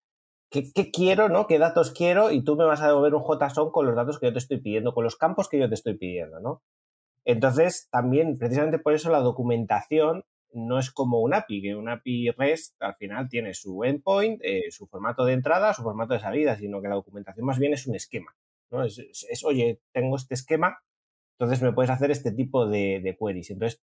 qué, 0.51 0.91
quiero, 0.91 1.29
¿no? 1.29 1.47
¿Qué 1.47 1.59
datos 1.59 1.91
quiero? 1.91 2.31
Y 2.31 2.43
tú 2.43 2.55
me 2.55 2.65
vas 2.65 2.81
a 2.81 2.87
devolver 2.87 3.15
un 3.15 3.23
JSON 3.23 3.71
con 3.71 3.85
los 3.85 3.95
datos 3.95 4.19
que 4.19 4.27
yo 4.27 4.33
te 4.33 4.39
estoy 4.39 4.59
pidiendo, 4.59 4.93
con 4.93 5.03
los 5.03 5.15
campos 5.15 5.47
que 5.47 5.59
yo 5.59 5.69
te 5.69 5.75
estoy 5.75 5.97
pidiendo, 5.97 6.39
¿no? 6.39 6.61
Entonces, 7.23 7.87
también, 7.91 8.37
precisamente 8.37 8.79
por 8.79 8.93
eso, 8.93 9.11
la 9.11 9.19
documentación 9.19 10.25
no 10.53 10.79
es 10.79 10.91
como 10.91 11.21
un 11.21 11.33
API, 11.33 11.61
que 11.61 11.75
un 11.75 11.87
API 11.87 12.31
REST 12.31 12.81
al 12.81 12.95
final 12.95 13.29
tiene 13.29 13.53
su 13.53 13.83
endpoint, 13.83 14.41
eh, 14.43 14.69
su 14.71 14.87
formato 14.87 15.23
de 15.23 15.33
entrada, 15.33 15.73
su 15.73 15.83
formato 15.83 16.13
de 16.13 16.19
salida, 16.19 16.57
sino 16.57 16.81
que 16.81 16.89
la 16.89 16.95
documentación 16.95 17.45
más 17.45 17.59
bien 17.59 17.73
es 17.73 17.87
un 17.87 17.95
esquema. 17.95 18.35
¿no? 18.71 18.83
Es, 18.83 18.99
oye, 19.45 19.79
tengo 19.93 20.17
este 20.17 20.33
esquema, 20.33 20.79
entonces 21.37 21.61
me 21.61 21.73
puedes 21.73 21.89
hacer 21.91 22.11
este 22.11 22.31
tipo 22.31 22.67
de, 22.67 23.17
queries. 23.19 23.51
Entonces, 23.51 23.81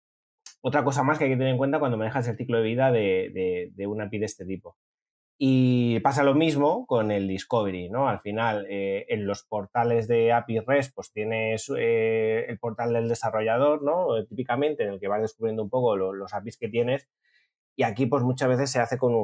otra 0.63 0.85
cosa 0.85 1.03
más 1.03 1.19
que 1.19 1.25
hay 1.25 1.31
que 1.31 1.37
tener 1.37 1.53
en 1.53 1.59
cuenta 1.59 1.79
cuando 1.79 1.99
manejas 1.99 2.27
el 2.29 2.37
ciclo 2.37 2.59
de 2.59 2.65
vida 2.65 2.91
de, 2.91 3.71
de 3.75 3.87
un 3.87 4.01
API 4.01 4.19
de 4.19 4.27
este 4.27 4.47
tipo. 4.47 4.77
Y 5.45 5.99
pasa 6.01 6.23
lo 6.23 6.37
mismo 6.37 6.87
con 6.87 7.11
el 7.11 7.27
Discovery, 7.27 7.89
¿no? 7.89 8.09
Al 8.09 8.21
final, 8.21 8.65
eh, 8.71 9.07
en 9.09 9.27
los 9.27 9.43
portales 9.43 10.07
de 10.07 10.33
API 10.33 10.61
REST, 10.61 10.95
pues 10.95 11.11
tienes 11.13 11.69
eh, 11.77 12.47
el 12.49 12.61
portal 12.61 12.93
del 12.93 13.09
desarrollador, 13.09 13.83
¿no? 13.83 14.25
Típicamente, 14.27 14.85
en 14.85 14.91
el 14.91 15.01
que 15.01 15.09
vas 15.09 15.21
descubriendo 15.21 15.65
un 15.65 15.69
poco 15.69 15.97
los 15.97 16.33
APIs 16.33 16.59
que 16.59 16.69
tienes. 16.69 17.09
Y 17.75 17.83
aquí, 17.83 18.07
pues 18.07 18.23
muchas 18.23 18.51
veces 18.51 18.71
se 18.71 18.79
hace 18.79 18.99
con, 18.99 19.15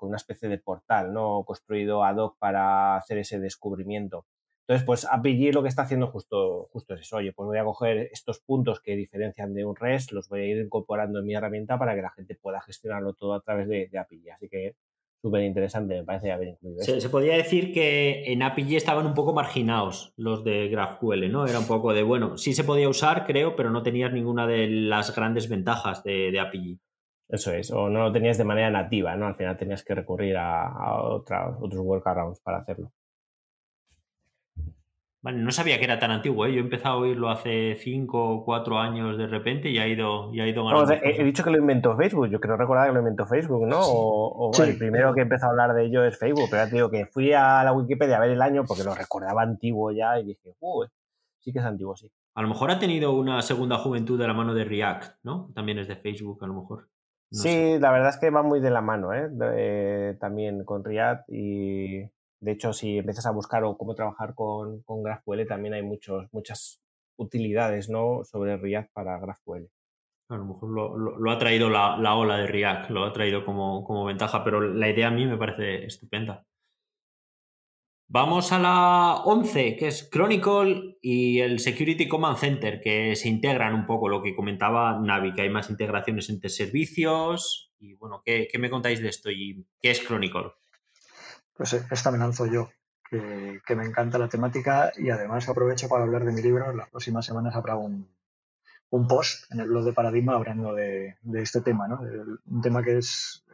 una 0.00 0.16
especie 0.16 0.48
de 0.48 0.58
portal, 0.58 1.12
¿no? 1.12 1.44
Construido 1.44 2.02
ad 2.02 2.16
hoc 2.16 2.36
para 2.40 2.96
hacer 2.96 3.18
ese 3.18 3.38
descubrimiento. 3.38 4.26
Entonces, 4.68 4.84
pues 4.84 5.06
API 5.10 5.50
lo 5.50 5.62
que 5.62 5.70
está 5.70 5.82
haciendo 5.82 6.08
justo, 6.08 6.68
justo 6.70 6.92
es 6.92 7.00
eso. 7.00 7.16
Oye, 7.16 7.32
pues 7.32 7.46
voy 7.46 7.56
a 7.56 7.64
coger 7.64 8.10
estos 8.12 8.40
puntos 8.40 8.80
que 8.80 8.96
diferencian 8.96 9.54
de 9.54 9.64
un 9.64 9.74
REST, 9.74 10.12
los 10.12 10.28
voy 10.28 10.40
a 10.40 10.44
ir 10.44 10.58
incorporando 10.58 11.20
en 11.20 11.24
mi 11.24 11.34
herramienta 11.34 11.78
para 11.78 11.94
que 11.94 12.02
la 12.02 12.10
gente 12.10 12.34
pueda 12.34 12.60
gestionarlo 12.60 13.14
todo 13.14 13.32
a 13.32 13.40
través 13.40 13.66
de, 13.66 13.88
de 13.88 13.98
API. 13.98 14.28
Así 14.28 14.46
que 14.50 14.76
súper 15.22 15.44
interesante, 15.44 15.94
me 15.94 16.04
parece 16.04 16.32
haber 16.32 16.48
incluido. 16.48 16.82
Se, 16.82 17.00
se, 17.00 17.08
podría 17.08 17.34
decir 17.38 17.72
que 17.72 18.30
en 18.30 18.42
API 18.42 18.76
estaban 18.76 19.06
un 19.06 19.14
poco 19.14 19.32
marginados 19.32 20.12
los 20.16 20.44
de 20.44 20.68
GraphQL, 20.68 21.32
¿no? 21.32 21.46
Era 21.46 21.60
un 21.60 21.66
poco 21.66 21.94
de, 21.94 22.02
bueno, 22.02 22.36
sí 22.36 22.52
se 22.52 22.62
podía 22.62 22.90
usar, 22.90 23.24
creo, 23.24 23.56
pero 23.56 23.70
no 23.70 23.82
tenías 23.82 24.12
ninguna 24.12 24.46
de 24.46 24.68
las 24.68 25.16
grandes 25.16 25.48
ventajas 25.48 26.04
de, 26.04 26.30
de 26.30 26.40
API. 26.40 26.78
Eso 27.26 27.52
es, 27.52 27.70
o 27.70 27.88
no 27.88 28.02
lo 28.02 28.12
tenías 28.12 28.36
de 28.36 28.44
manera 28.44 28.70
nativa, 28.70 29.16
¿no? 29.16 29.28
Al 29.28 29.34
final 29.34 29.56
tenías 29.56 29.82
que 29.82 29.94
recurrir 29.94 30.36
a, 30.36 30.66
a 30.66 31.02
otra, 31.02 31.56
otros 31.58 31.80
workarounds 31.80 32.40
para 32.40 32.58
hacerlo. 32.58 32.92
Vale, 35.20 35.38
no 35.38 35.50
sabía 35.50 35.78
que 35.78 35.84
era 35.84 35.98
tan 35.98 36.12
antiguo, 36.12 36.46
¿eh? 36.46 36.52
Yo 36.52 36.60
he 36.60 36.62
empezado 36.62 36.94
a 36.94 36.98
oírlo 36.98 37.28
hace 37.28 37.74
5 37.74 38.30
o 38.30 38.44
4 38.44 38.78
años 38.78 39.18
de 39.18 39.26
repente 39.26 39.68
y 39.68 39.78
ha 39.78 39.88
ido, 39.88 40.32
y 40.32 40.40
ha 40.40 40.46
ido 40.46 40.64
ganando. 40.64 40.92
he, 40.92 41.24
dicho 41.24 41.42
que 41.42 41.50
lo 41.50 41.58
inventó 41.58 41.96
Facebook, 41.96 42.28
yo 42.28 42.38
creo 42.38 42.56
recordar 42.56 42.86
que 42.86 42.92
lo 42.92 43.00
inventó 43.00 43.26
Facebook, 43.26 43.66
¿no? 43.66 43.80
O, 43.80 44.52
el 44.62 44.78
primero 44.78 45.12
que 45.14 45.22
empezó 45.22 45.46
a 45.46 45.50
hablar 45.50 45.74
de 45.74 45.86
ello 45.86 46.04
es 46.04 46.16
Facebook, 46.16 46.46
pero 46.48 46.62
ya 46.62 46.70
te 46.70 46.76
digo 46.76 46.90
que 46.90 47.06
fui 47.06 47.32
a 47.32 47.64
la 47.64 47.72
Wikipedia 47.72 48.16
a 48.16 48.20
ver 48.20 48.30
el 48.30 48.42
año 48.42 48.62
porque 48.64 48.84
lo 48.84 48.94
recordaba 48.94 49.42
antiguo 49.42 49.90
ya 49.90 50.20
y 50.20 50.24
dije, 50.24 50.54
uy, 50.60 50.86
sí 51.40 51.52
que 51.52 51.58
es 51.58 51.64
antiguo, 51.64 51.96
sí. 51.96 52.08
A 52.36 52.42
lo 52.42 52.48
mejor 52.48 52.70
ha 52.70 52.78
tenido 52.78 53.12
una 53.12 53.42
segunda 53.42 53.78
juventud 53.78 54.20
de 54.20 54.28
la 54.28 54.34
mano 54.34 54.54
de 54.54 54.64
React, 54.64 55.24
¿no? 55.24 55.50
También 55.52 55.80
es 55.80 55.88
de 55.88 55.96
Facebook, 55.96 56.44
a 56.44 56.46
lo 56.46 56.54
mejor. 56.54 56.88
sí, 57.32 57.76
la 57.80 57.90
verdad 57.90 58.10
es 58.10 58.18
que 58.18 58.30
va 58.30 58.44
muy 58.44 58.60
de 58.60 58.70
la 58.70 58.82
mano, 58.82 59.12
¿eh? 59.12 60.16
también 60.20 60.64
con 60.64 60.84
React 60.84 61.28
y 61.28 62.08
de 62.40 62.52
hecho, 62.52 62.72
si 62.72 62.98
empiezas 62.98 63.26
a 63.26 63.32
buscar 63.32 63.64
o 63.64 63.76
cómo 63.76 63.94
trabajar 63.94 64.34
con, 64.34 64.82
con 64.82 65.02
GraphQL, 65.02 65.46
también 65.46 65.74
hay 65.74 65.82
muchos, 65.82 66.26
muchas 66.32 66.80
utilidades 67.16 67.88
¿no? 67.88 68.22
sobre 68.24 68.56
React 68.56 68.92
para 68.92 69.18
GraphQL. 69.18 69.68
A 70.30 70.36
lo 70.36 70.44
mejor 70.44 71.20
lo, 71.20 71.30
ha 71.30 71.38
traído 71.38 71.70
la, 71.70 72.14
ola 72.14 72.36
de 72.36 72.46
React, 72.46 72.90
lo 72.90 73.04
ha 73.04 73.12
traído 73.12 73.44
como, 73.44 73.82
como, 73.82 74.04
ventaja, 74.04 74.44
pero 74.44 74.60
la 74.60 74.88
idea 74.88 75.08
a 75.08 75.10
mí 75.10 75.26
me 75.26 75.38
parece 75.38 75.86
estupenda. 75.86 76.44
Vamos 78.10 78.52
a 78.52 78.58
la 78.58 79.22
11, 79.24 79.76
que 79.76 79.88
es 79.88 80.08
Chronicle 80.10 80.98
y 81.02 81.40
el 81.40 81.58
Security 81.58 82.08
Command 82.08 82.38
Center, 82.38 82.80
que 82.80 83.16
se 83.16 83.28
integran 83.28 83.74
un 83.74 83.86
poco 83.86 84.08
lo 84.08 84.22
que 84.22 84.34
comentaba 84.34 84.98
Navi, 84.98 85.32
que 85.32 85.42
hay 85.42 85.50
más 85.50 85.70
integraciones 85.70 86.30
entre 86.30 86.50
servicios. 86.50 87.72
Y 87.78 87.94
bueno, 87.94 88.22
¿qué, 88.24 88.48
qué 88.50 88.58
me 88.58 88.70
contáis 88.70 89.02
de 89.02 89.08
esto 89.08 89.30
y 89.30 89.66
qué 89.80 89.90
es 89.90 90.06
Chronicle? 90.06 90.52
Pues 91.58 91.72
eh, 91.72 91.84
esta 91.90 92.12
me 92.12 92.18
lanzo 92.18 92.46
yo, 92.46 92.70
que, 93.10 93.74
me 93.74 93.84
encanta 93.84 94.16
la 94.16 94.28
temática 94.28 94.92
y 94.96 95.10
además 95.10 95.48
aprovecho 95.48 95.88
para 95.88 96.04
hablar 96.04 96.24
de 96.24 96.32
mi 96.32 96.40
libro. 96.40 96.72
Las 96.72 96.88
próximas 96.88 97.26
semanas 97.26 97.56
habrá 97.56 97.74
un, 97.74 98.08
post 99.08 99.50
en 99.50 99.60
el 99.60 99.68
blog 99.68 99.84
de 99.84 99.92
Paradigma 99.92 100.34
hablando 100.34 100.72
de, 100.72 101.16
este 101.34 101.60
tema, 101.60 101.88
¿no? 101.88 102.00
un 102.46 102.62
tema 102.62 102.82
que 102.82 102.98
es 102.98 103.44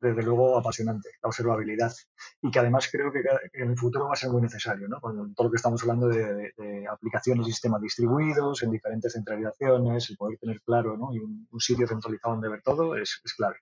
desde 0.00 0.22
luego 0.22 0.58
apasionante, 0.58 1.10
la 1.22 1.28
observabilidad, 1.28 1.92
y 2.40 2.50
que 2.50 2.58
además 2.58 2.88
creo 2.90 3.12
que, 3.12 3.20
en 3.52 3.70
el 3.70 3.78
futuro 3.78 4.06
va 4.06 4.14
a 4.14 4.16
ser 4.16 4.30
muy 4.30 4.42
necesario, 4.42 4.88
¿no? 4.88 5.00
Con 5.00 5.32
todo 5.32 5.46
lo 5.46 5.50
que 5.52 5.56
estamos 5.56 5.80
hablando 5.82 6.08
de, 6.08 6.52
aplicaciones 6.90 7.46
y 7.46 7.52
sistemas 7.52 7.80
distribuidos 7.82 8.64
en 8.64 8.72
diferentes 8.72 9.12
centralizaciones, 9.12 10.10
el 10.10 10.16
poder 10.16 10.38
tener 10.38 10.60
claro, 10.62 10.96
¿no? 10.96 11.14
Y 11.14 11.20
un, 11.20 11.46
sitio 11.60 11.86
centralizado 11.86 12.34
donde 12.34 12.48
ver 12.48 12.62
todo 12.62 12.96
es, 12.96 13.20
es 13.24 13.34
clave. 13.34 13.58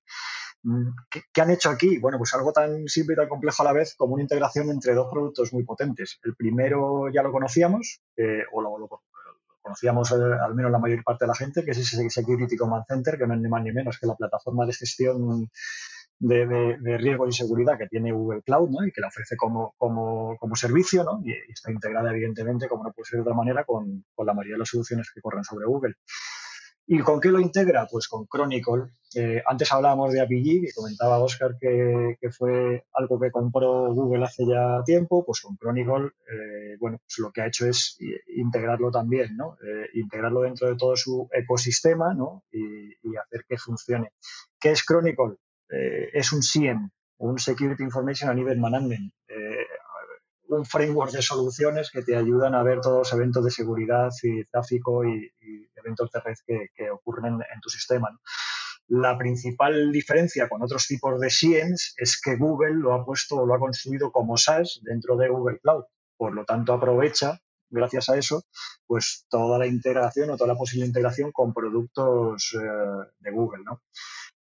Mm, 0.63 0.89
¿Qué, 1.11 1.41
han 1.41 1.51
hecho 1.51 1.71
aquí? 1.71 1.99
Bueno, 1.99 2.19
pues 2.19 2.35
algo 2.35 2.53
tan 2.53 2.87
simple 2.87 3.15
y 3.15 3.17
tan 3.17 3.29
complejo 3.29 3.63
a 3.63 3.67
la 3.67 3.73
vez 3.73 3.95
como 3.97 4.15
una 4.15 4.23
integración 4.23 4.71
entre 4.71 4.95
dos 4.95 5.09
productos 5.11 5.53
muy 5.53 5.65
potentes. 5.65 6.19
El 6.23 6.37
primero 6.37 7.11
ya 7.13 7.23
lo 7.23 7.33
conocíamos, 7.33 8.03
o 8.53 8.61
lo, 8.61 9.01
conocíamos 9.63 10.11
eh, 10.13 10.15
al 10.15 10.55
menos 10.55 10.73
la 10.73 10.79
mayor 10.79 11.03
parte 11.05 11.25
de 11.25 11.29
la 11.29 11.35
gente, 11.35 11.65
que 11.65 11.71
es 11.73 11.79
ese 11.79 12.09
Security 12.11 12.57
Command 12.57 12.85
Center, 12.87 13.19
que 13.19 13.27
no 13.27 13.35
es 13.35 13.41
ni 13.41 13.49
más 13.49 13.63
ni 13.63 13.73
menos 13.73 13.99
que 13.99 14.07
la 14.07 14.17
plataforma 14.17 14.67
de 14.67 14.73
gestión 14.73 15.51
de, 16.19 16.47
de, 16.47 16.99
riesgo 16.99 17.27
y 17.27 17.33
seguridad 17.33 17.79
que 17.79 17.87
tiene 17.87 18.13
Google 18.13 18.43
Cloud 18.43 18.69
¿no? 18.69 18.87
y 18.87 18.93
que 18.93 19.01
la 19.01 19.09
ofrece 19.09 19.37
como, 19.37 19.75
como, 19.79 20.37
como 20.39 20.55
servicio 20.55 21.03
¿no? 21.03 21.23
y, 21.25 21.33
está 21.51 21.73
integrada 21.73 22.11
evidentemente, 22.11 22.69
como 22.69 22.85
no 22.85 22.93
puede 22.93 23.07
ser 23.07 23.19
de 23.19 23.23
otra 23.23 23.35
manera, 23.35 23.65
con, 23.65 24.05
con 24.15 24.27
la 24.27 24.35
mayoría 24.35 24.55
de 24.55 24.61
las 24.61 24.69
soluciones 24.69 25.11
que 25.15 25.21
corren 25.21 25.45
sobre 25.45 25.67
Google. 25.67 25.95
¿Y 26.93 26.99
con 27.03 27.21
qué 27.21 27.29
lo 27.29 27.39
integra? 27.39 27.87
Pues 27.87 28.09
con 28.09 28.27
Chronicle. 28.27 28.91
Eh, 29.15 29.41
antes 29.47 29.71
hablábamos 29.71 30.13
de 30.13 30.23
API, 30.23 30.63
que 30.63 30.73
comentaba 30.75 31.23
Oscar 31.23 31.57
que, 31.57 32.17
fue 32.37 32.85
algo 32.93 33.21
que 33.21 33.31
compró 33.31 33.95
Google 33.95 34.25
hace 34.25 34.45
ya 34.45 34.83
tiempo, 34.85 35.25
pues 35.25 35.41
con 35.41 35.57
Chronicle, 35.57 36.07
eh, 36.07 36.77
bueno, 36.81 36.99
pues 36.99 37.19
lo 37.21 37.31
que 37.31 37.43
ha 37.43 37.47
hecho 37.47 37.69
es 37.69 37.97
integrarlo 38.35 38.91
también, 38.91 39.37
¿no? 39.37 39.57
Eh, 39.65 39.87
integrarlo 39.95 40.41
dentro 40.41 40.67
de 40.67 40.75
todo 40.75 40.97
su 40.97 41.29
ecosistema, 41.33 42.13
¿no? 42.13 42.43
Y, 42.51 42.91
hacer 43.17 43.45
que 43.49 43.57
funcione. 43.57 44.11
¿Qué 44.59 44.73
es 44.73 44.85
Chronicle? 44.85 45.37
es 46.13 46.33
un 46.33 46.43
SIEM, 46.43 46.91
un 47.19 47.39
Security 47.39 47.85
Information 47.85 48.31
and 48.31 48.41
Event 48.41 48.61
Management 48.61 49.13
un 50.51 50.67
framework 50.67 51.13
de 51.13 51.23
soluciones 51.23 51.91
que 51.91 52.03
te 52.03 52.17
ayudan 52.17 52.55
a 52.55 52.63
ver 52.63 52.81
todos 52.81 52.99
los 52.99 53.13
eventos 53.13 53.45
de 53.45 53.51
seguridad 53.51 54.11
y 54.23 54.45
tráfico 54.45 55.05
y, 55.05 55.31
eventos 55.77 56.11
de 56.11 56.21
red 56.21 56.37
que, 56.47 56.91
ocurren 56.91 57.35
en, 57.35 57.61
tu 57.63 57.71
sistema. 57.71 58.11
La 58.89 59.17
principal 59.17 59.93
diferencia 59.93 60.49
con 60.49 60.63
otros 60.63 60.87
tipos 60.87 61.19
de 61.21 61.31
SIEMs 61.31 61.95
es 61.97 62.21
que 62.21 62.37
Google 62.37 62.75
lo 62.75 62.93
ha 62.93 63.05
puesto 63.05 63.37
o 63.37 63.47
lo 63.47 63.55
ha 63.55 63.59
construido 63.59 64.13
como 64.13 64.37
SaaS 64.37 64.81
dentro 64.83 65.17
de 65.17 65.29
Google 65.29 65.59
Cloud. 65.61 65.85
Por 66.17 66.35
lo 66.35 66.45
tanto, 66.45 66.75
aprovecha, 66.75 67.41
gracias 67.71 68.11
a 68.11 68.19
eso, 68.19 68.43
pues 68.87 69.27
toda 69.31 69.59
la 69.59 69.67
integración 69.67 70.29
o 70.31 70.37
toda 70.37 70.53
la 70.53 70.59
posible 70.59 70.85
integración 70.85 71.33
con 71.33 71.55
productos 71.55 72.55
eh, 72.61 73.09
de 73.21 73.31
Google. 73.31 73.63
¿no? 73.65 73.81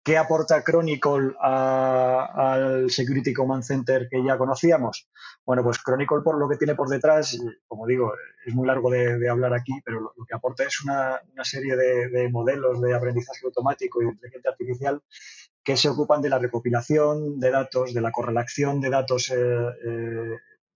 ¿Qué 0.06 0.20
aporta 0.20 0.63
Chronicle 0.63 1.34
al 1.41 2.91
Security 2.91 3.34
Command 3.34 3.63
Center 3.63 4.08
que 4.08 4.24
ya 4.24 4.38
conocíamos? 4.38 5.10
Bueno, 5.44 5.63
pues 5.63 5.80
Chronicle 5.84 6.22
por 6.24 6.38
lo 6.38 6.48
que 6.48 6.58
tiene 6.58 6.76
por 6.76 6.89
detrás, 6.89 7.36
como 7.68 7.88
digo, 7.88 8.13
es 8.46 8.54
muy 8.54 8.68
largo 8.68 8.91
de, 8.91 9.28
hablar 9.28 9.56
aquí, 9.56 9.74
pero 9.84 10.02
lo, 10.02 10.13
que 10.28 10.36
aporta 10.36 10.63
es 10.63 10.80
una, 10.84 11.20
serie 11.41 11.76
de, 11.76 12.30
modelos 12.30 12.80
de 12.82 12.94
aprendizaje 12.94 13.48
automático 13.48 14.00
y 14.00 14.06
de 14.06 14.12
inteligencia 14.12 14.52
artificial 14.52 15.02
que 15.63 15.76
se 15.76 15.89
ocupan 15.89 16.22
de 16.22 16.30
la 16.30 16.38
recopilación 16.38 17.39
de 17.39 17.50
datos, 17.50 17.96
de 17.96 18.02
la 18.02 18.12
correlación 18.12 18.82
de 18.82 18.91
datos 18.91 19.34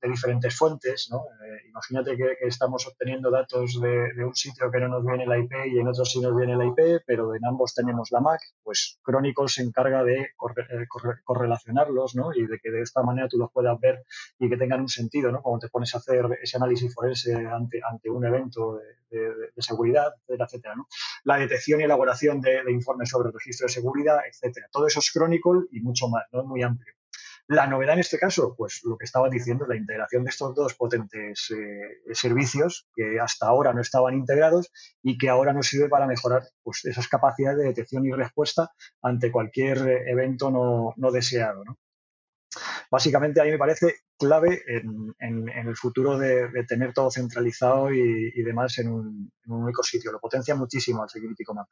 de 0.02 0.10
diferentes 0.10 0.56
fuentes. 0.56 1.10
¿no? 1.12 1.18
Eh, 1.46 1.68
imagínate 1.70 2.16
que, 2.16 2.38
estamos 2.42 2.88
obteniendo 2.88 3.30
datos 3.30 3.80
de, 3.82 4.24
un 4.24 4.36
sitio 4.36 4.72
que 4.72 4.80
no 4.80 4.88
nos 4.88 5.06
viene 5.06 5.26
la 5.26 5.38
IP 5.38 5.52
y 5.72 5.80
en 5.80 5.88
otro 5.88 6.06
sí 6.06 6.20
nos 6.20 6.36
viene 6.36 6.56
la 6.56 6.66
IP, 6.66 7.04
pero 7.06 7.36
en 7.36 7.46
ambos 7.46 7.74
tenemos 7.74 8.10
la 8.12 8.22
MAC, 8.22 8.42
pues 8.64 9.00
Chronicle 9.04 9.48
se 9.48 9.64
encarga 9.64 10.04
de 10.04 10.22
eh, 10.22 10.88
correlacionarlos 11.24 12.16
¿no? 12.16 12.34
y 12.34 12.46
de 12.46 12.60
que 12.60 12.72
de 12.72 12.82
esta 12.82 13.04
manera 13.04 13.28
tú 13.28 13.38
los 13.38 13.52
puedas 13.52 13.80
ver 13.80 14.04
y 14.40 14.50
que 14.50 14.58
tengan 14.58 14.82
un 14.82 14.90
sentido, 14.90 15.32
¿no? 15.32 15.42
cuando 15.42 15.60
te 15.60 15.70
pones 15.70 15.94
a 15.96 16.00
hacer 16.00 16.26
ese 16.42 16.58
análisis 16.58 16.94
forense 16.94 17.36
ante, 17.36 17.82
ante 17.90 18.10
un 18.10 18.26
evento 18.26 18.78
de, 18.78 18.90
seguridad, 19.58 20.14
etcétera, 20.22 20.46
etcétera. 20.46 20.76
¿no? 20.76 20.88
La 21.24 21.38
detección 21.38 21.82
y 21.82 21.84
elaboración 21.84 22.42
de, 22.42 22.64
informes 22.72 23.10
sobre 23.10 23.32
registro 23.32 23.66
de 23.66 23.74
seguridad, 23.74 24.20
etcétera. 24.28 24.68
Todo 24.72 24.88
eso 24.88 25.00
es 25.00 25.12
Chronicle 25.12 25.68
y 25.72 25.82
mucho 25.82 26.08
más, 26.08 26.24
¿no? 26.32 26.44
muy 26.44 26.64
amplio. 26.64 26.99
La 27.50 27.66
novedad 27.66 27.96
en 27.96 28.02
este 28.02 28.20
caso, 28.20 28.54
pues 28.56 28.82
lo 28.84 28.96
que 28.96 29.06
estaba 29.06 29.28
diciendo, 29.28 29.66
la 29.66 29.76
integración 29.76 30.24
de 30.24 30.30
estos 30.30 30.54
dos 30.54 30.76
potentes 30.76 31.50
eh, 31.50 32.14
servicios 32.14 32.88
que 32.94 33.20
hasta 33.20 33.48
ahora 33.48 33.74
no 33.74 33.82
estaban 33.82 34.14
integrados 34.14 34.72
y 35.02 35.18
que 35.18 35.30
ahora 35.30 35.52
nos 35.52 35.66
sirve 35.66 35.90
para 35.90 36.06
mejorar 36.06 36.44
pues, 36.62 36.86
esas 36.86 37.08
capacidades 37.08 37.58
de 37.58 37.66
detección 37.66 38.06
y 38.06 38.12
respuesta 38.12 38.70
ante 39.02 39.32
cualquier 39.32 39.80
eh, 39.80 40.12
evento 40.12 40.52
no, 40.96 41.12
deseado. 41.12 41.64
Básicamente 42.92 43.42
a 43.42 43.46
mí 43.46 43.50
me 43.50 43.58
parece 43.58 43.96
clave 44.16 44.62
en, 44.68 45.50
el 45.50 45.76
futuro 45.76 46.20
de, 46.20 46.52
tener 46.68 46.94
todo 46.94 47.10
centralizado 47.10 47.92
y, 47.92 48.44
demás 48.44 48.78
en 48.78 48.90
un, 48.90 49.32
único 49.48 49.82
sitio. 49.82 50.12
Lo 50.12 50.20
potencia 50.20 50.54
muchísimo 50.54 51.02
al 51.02 51.10
Security 51.10 51.44
Command 51.44 51.68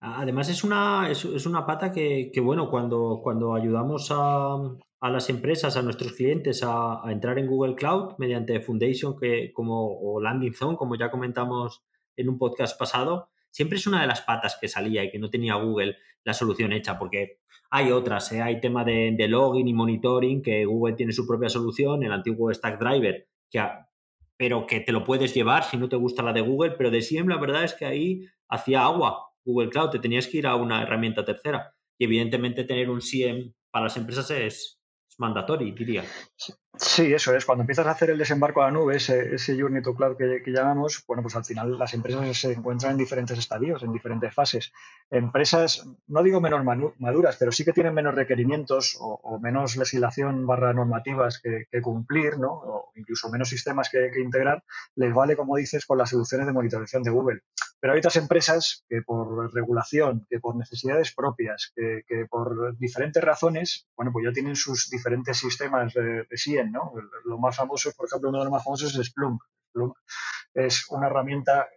Además 0.00 0.48
es 0.48 0.62
una, 0.62 1.10
es, 1.10 1.24
una 1.46 1.66
pata 1.66 1.90
que, 1.90 2.30
bueno, 2.42 2.70
cuando, 2.70 3.20
cuando 3.22 3.54
ayudamos 3.54 4.08
a, 4.10 4.56
a 5.00 5.10
las 5.10 5.28
empresas, 5.30 5.76
a 5.76 5.82
nuestros 5.82 6.12
clientes 6.12 6.62
a, 6.64 7.02
entrar 7.08 7.38
en 7.38 7.46
Google 7.46 7.74
Cloud 7.74 8.14
mediante 8.18 8.60
Foundation 8.60 9.16
que, 9.18 9.52
como, 9.52 9.98
o 9.98 10.20
Landing 10.20 10.54
Zone, 10.54 10.76
como 10.76 10.96
ya 10.96 11.10
comentamos 11.10 11.84
en 12.16 12.28
un 12.28 12.38
podcast 12.38 12.78
pasado, 12.78 13.30
siempre 13.50 13.78
es 13.78 13.86
una 13.86 14.00
de 14.00 14.06
las 14.06 14.22
patas 14.22 14.58
que 14.60 14.68
salía 14.68 15.04
y 15.04 15.10
que 15.10 15.18
no 15.18 15.30
tenía 15.30 15.54
Google 15.54 15.96
la 16.24 16.34
solución 16.34 16.72
hecha, 16.72 16.98
porque 16.98 17.40
hay 17.70 17.92
otras, 17.92 18.32
¿eh? 18.32 18.42
hay 18.42 18.60
tema 18.60 18.84
de, 18.84 19.14
login 19.28 19.68
y 19.68 19.74
monitoring, 19.74 20.42
que 20.42 20.64
Google 20.64 20.94
tiene 20.94 21.12
su 21.12 21.26
propia 21.26 21.48
solución, 21.48 22.02
el 22.02 22.12
antiguo 22.12 22.52
Stack 22.52 22.78
Driver, 22.78 23.28
que 23.50 23.62
pero 24.38 24.66
que 24.66 24.80
te 24.80 24.92
lo 24.92 25.02
puedes 25.02 25.32
llevar 25.32 25.64
si 25.64 25.78
no 25.78 25.88
te 25.88 25.96
gusta 25.96 26.22
la 26.22 26.34
de 26.34 26.42
Google, 26.42 26.72
pero 26.72 26.90
de 26.90 27.00
siempre 27.00 27.34
la 27.34 27.40
verdad 27.40 27.64
es 27.64 27.72
que 27.72 27.86
ahí 27.86 28.26
hacía 28.48 28.84
agua 28.84 29.30
Google 29.46 29.70
Cloud, 29.70 29.90
te 29.90 29.98
tenías 30.00 30.26
que 30.26 30.38
ir 30.38 30.46
a 30.46 30.56
una 30.56 30.82
herramienta 30.82 31.24
tercera. 31.24 31.72
Y 31.98 32.04
evidentemente 32.04 32.64
tener 32.64 32.90
un 32.90 33.00
SIEM 33.00 33.54
para 33.70 33.84
las 33.84 33.96
empresas 33.96 34.30
es, 34.30 34.76
mandatorio, 35.18 35.74
diría. 35.74 36.04
Sí, 36.76 37.12
eso 37.12 37.34
es. 37.34 37.46
Cuando 37.46 37.62
empiezas 37.62 37.86
a 37.86 37.92
hacer 37.92 38.10
el 38.10 38.18
desembarco 38.18 38.60
a 38.60 38.66
la 38.66 38.70
nube, 38.70 38.96
ese, 38.96 39.34
ese 39.34 39.58
Journey 39.58 39.82
to 39.82 39.94
Cloud 39.94 40.16
que, 40.16 40.42
llamamos, 40.52 41.02
bueno, 41.06 41.22
pues 41.22 41.34
al 41.36 41.44
final 41.44 41.78
las 41.78 41.94
empresas 41.94 42.36
se 42.36 42.52
encuentran 42.52 42.92
en 42.92 42.98
diferentes 42.98 43.38
estadios, 43.38 43.82
en 43.82 43.92
diferentes 43.92 44.34
fases. 44.34 44.72
Empresas, 45.10 45.86
no 46.06 46.22
digo 46.22 46.40
menos 46.40 46.62
maduras, 46.98 47.36
pero 47.38 47.50
sí 47.50 47.64
que 47.64 47.72
tienen 47.72 47.94
menos 47.94 48.14
requerimientos 48.14 48.98
o, 49.00 49.38
menos 49.40 49.76
legislación 49.76 50.46
barra 50.46 50.74
normativas 50.74 51.40
que, 51.40 51.66
cumplir, 51.80 52.38
¿no? 52.38 52.52
O 52.52 52.92
incluso 52.94 53.30
menos 53.30 53.48
sistemas 53.48 53.88
que, 53.90 54.10
que, 54.12 54.20
integrar, 54.20 54.62
les 54.96 55.14
vale, 55.14 55.36
como 55.36 55.56
dices, 55.56 55.86
con 55.86 55.96
las 55.98 56.10
soluciones 56.10 56.46
de 56.46 56.52
monitorización 56.52 57.02
de 57.02 57.10
Google. 57.10 57.40
Pero 57.80 57.92
hay 57.92 57.98
otras 57.98 58.16
empresas 58.16 58.84
que 58.88 59.02
por 59.02 59.52
regulación, 59.54 60.26
que 60.28 60.40
por 60.40 60.56
necesidades 60.56 61.14
propias, 61.14 61.72
que, 61.74 62.26
por 62.30 62.76
diferentes 62.78 63.22
razones, 63.22 63.86
bueno, 63.96 64.12
pues 64.12 64.24
ya 64.24 64.32
tienen 64.32 64.56
sus 64.56 64.88
diferentes 64.90 65.36
sistemas 65.36 65.92
de, 65.92 66.24
de 66.24 66.64
¿no? 66.70 66.92
Lo 67.24 67.38
más 67.38 67.56
famoso, 67.56 67.90
por 67.96 68.06
ejemplo, 68.06 68.30
uno 68.30 68.38
de 68.38 68.44
los 68.44 68.52
más 68.52 68.64
famosos 68.64 68.94
es 68.94 69.06
Splunk. 69.06 69.42
Splunk 69.70 69.94
es 70.54 70.88
una 70.90 71.06
herramienta 71.06 71.68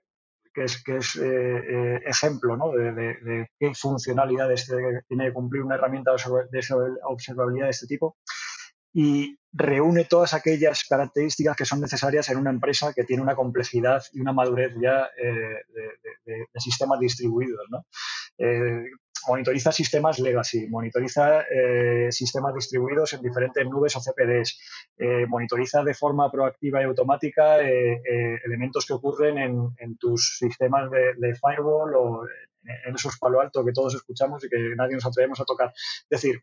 que 0.53 0.63
es, 0.63 0.83
que 0.83 0.97
es 0.97 1.15
eh, 1.15 1.25
eh, 1.25 2.01
ejemplo 2.05 2.57
¿no? 2.57 2.71
de, 2.71 3.49
qué 3.59 3.73
funcionalidades 3.75 4.71
tiene 5.07 5.25
que 5.27 5.33
cumplir 5.33 5.63
una 5.63 5.75
herramienta 5.75 6.11
de 6.11 6.97
observabilidad 7.03 7.65
de 7.65 7.71
este 7.71 7.87
tipo 7.87 8.17
y 8.93 9.39
reúne 9.51 10.05
todas 10.05 10.33
aquellas 10.33 10.83
características 10.83 11.55
que 11.55 11.65
son 11.65 11.81
necesarias 11.81 12.29
en 12.29 12.37
una 12.37 12.51
empresa 12.51 12.93
que 12.93 13.03
tiene 13.03 13.23
una 13.23 13.35
complejidad 13.35 14.03
y 14.13 14.21
una 14.21 14.33
madurez 14.33 14.73
ya 14.81 15.09
eh, 15.17 15.63
de, 16.25 16.47
sistemas 16.55 16.99
distribuidos. 16.99 17.65
¿no? 17.69 17.85
Eh, 18.37 18.83
monitoriza 19.27 19.71
sistemas 19.71 20.19
legacy, 20.19 20.67
monitoriza 20.67 21.41
eh, 21.41 22.11
sistemas 22.11 22.53
distribuidos 22.53 23.13
en 23.13 23.21
diferentes 23.21 23.65
nubes 23.65 23.95
o 23.95 24.01
CPDs, 24.01 24.59
monitoriza 25.27 25.83
de 25.83 25.93
forma 25.93 26.31
proactiva 26.31 26.81
y 26.81 26.85
automática 26.85 27.59
elementos 27.59 28.85
que 28.85 28.93
ocurren 28.93 29.37
en, 29.77 29.97
tus 29.97 30.37
sistemas 30.39 30.89
de, 30.89 31.35
firewall 31.35 31.95
o 31.95 32.23
en 32.85 32.95
esos 32.95 33.17
palo 33.17 33.41
alto 33.41 33.65
que 33.65 33.73
todos 33.73 33.95
escuchamos 33.95 34.43
y 34.45 34.49
que 34.49 34.75
nadie 34.75 34.95
nos 34.95 35.05
atrevemos 35.05 35.39
a 35.41 35.45
tocar. 35.45 35.73
Es 35.75 36.09
decir, 36.09 36.41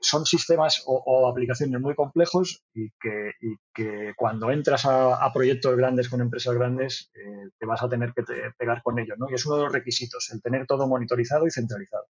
son 0.00 0.24
sistemas 0.24 0.82
o, 0.86 1.28
aplicaciones 1.28 1.80
muy 1.80 1.94
complejos 1.94 2.62
y 2.74 2.90
que, 3.00 4.12
cuando 4.16 4.50
entras 4.50 4.84
a, 4.86 5.30
proyectos 5.32 5.76
grandes 5.76 6.08
con 6.08 6.20
empresas 6.20 6.54
grandes 6.54 7.10
eh, 7.14 7.50
te 7.58 7.66
vas 7.66 7.82
a 7.82 7.88
tener 7.88 8.12
que 8.12 8.22
pegar 8.58 8.82
con 8.82 8.98
ellos, 8.98 9.16
¿no? 9.18 9.26
Y 9.30 9.34
es 9.34 9.46
uno 9.46 9.56
de 9.56 9.64
los 9.64 9.72
requisitos, 9.72 10.30
el 10.32 10.42
tener 10.42 10.66
todo 10.66 10.86
monitorizado 10.86 11.46
y 11.46 11.50
centralizado. 11.50 12.06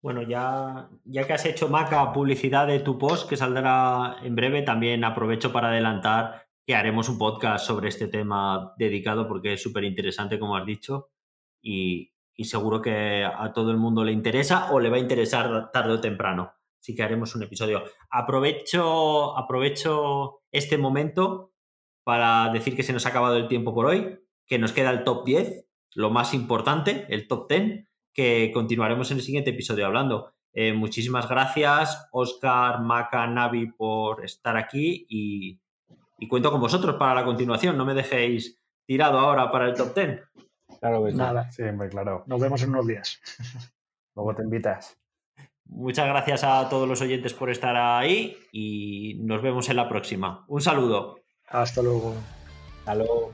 Bueno, 0.00 0.22
ya, 0.22 0.88
ya 1.04 1.26
que 1.26 1.32
has 1.32 1.44
hecho, 1.44 1.68
Maca, 1.68 2.12
publicidad 2.12 2.66
de 2.66 2.80
tu 2.80 2.98
post 2.98 3.28
que 3.28 3.36
saldrá 3.36 4.16
en 4.22 4.34
breve, 4.34 4.62
también 4.62 5.04
aprovecho 5.04 5.52
para 5.52 5.68
adelantar 5.68 6.46
que 6.66 6.74
haremos 6.74 7.08
un 7.08 7.18
podcast 7.18 7.66
sobre 7.66 7.88
este 7.88 8.08
tema 8.08 8.74
dedicado 8.78 9.28
porque 9.28 9.52
es 9.52 9.62
súper 9.62 9.84
interesante, 9.84 10.38
como 10.38 10.56
has 10.56 10.66
dicho, 10.66 11.10
y, 11.60 12.12
y 12.34 12.44
seguro 12.44 12.80
que 12.80 13.24
a 13.24 13.52
todo 13.52 13.70
el 13.70 13.76
mundo 13.76 14.04
le 14.04 14.12
interesa 14.12 14.72
o 14.72 14.80
le 14.80 14.90
va 14.90 14.96
a 14.96 15.00
interesar 15.00 15.70
tarde 15.70 15.92
o 15.92 16.00
temprano 16.00 16.52
sí 16.82 16.94
que 16.94 17.02
haremos 17.02 17.34
un 17.34 17.44
episodio. 17.44 17.84
Aprovecho, 18.10 19.38
aprovecho 19.38 20.40
este 20.50 20.76
momento 20.76 21.52
para 22.04 22.52
decir 22.52 22.74
que 22.74 22.82
se 22.82 22.92
nos 22.92 23.06
ha 23.06 23.10
acabado 23.10 23.36
el 23.36 23.48
tiempo 23.48 23.72
por 23.72 23.86
hoy, 23.86 24.18
que 24.46 24.58
nos 24.58 24.72
queda 24.72 24.90
el 24.90 25.04
top 25.04 25.24
10, 25.24 25.64
lo 25.94 26.10
más 26.10 26.34
importante, 26.34 27.06
el 27.08 27.28
top 27.28 27.48
10, 27.48 27.86
que 28.12 28.50
continuaremos 28.52 29.10
en 29.10 29.18
el 29.18 29.22
siguiente 29.22 29.50
episodio 29.50 29.86
hablando. 29.86 30.34
Eh, 30.52 30.72
muchísimas 30.72 31.28
gracias, 31.28 32.08
Oscar, 32.10 32.80
Maca, 32.80 33.26
Navi, 33.28 33.70
por 33.70 34.24
estar 34.24 34.56
aquí 34.56 35.06
y, 35.08 35.60
cuento 36.28 36.50
con 36.50 36.60
vosotros 36.60 36.96
para 36.96 37.14
la 37.14 37.24
continuación. 37.24 37.76
No 37.78 37.84
me 37.84 37.94
dejéis 37.94 38.60
tirado 38.86 39.18
ahora 39.18 39.50
para 39.52 39.66
el 39.66 39.74
top 39.74 39.94
10. 39.94 40.20
Claro 40.80 41.04
que 41.04 41.12
Nada. 41.12 41.50
Siempre, 41.52 41.88
claro. 41.88 42.24
Nos 42.26 42.40
vemos 42.40 42.60
en 42.62 42.70
unos 42.70 42.86
días. 42.86 43.20
Luego 44.14 44.34
te 44.34 44.42
invitas. 44.42 45.01
Muchas 45.74 46.06
gracias 46.06 46.44
a 46.44 46.68
todos 46.68 46.86
los 46.86 47.00
oyentes 47.00 47.32
por 47.32 47.50
estar 47.50 47.76
ahí 47.76 48.36
y 48.52 49.14
nos 49.20 49.42
vemos 49.42 49.68
en 49.68 49.76
la 49.76 49.88
próxima. 49.88 50.44
Un 50.48 50.60
saludo. 50.60 51.16
Hasta 51.48 51.82
luego. 51.82 52.14
Hasta 52.80 52.94
luego. 52.94 53.32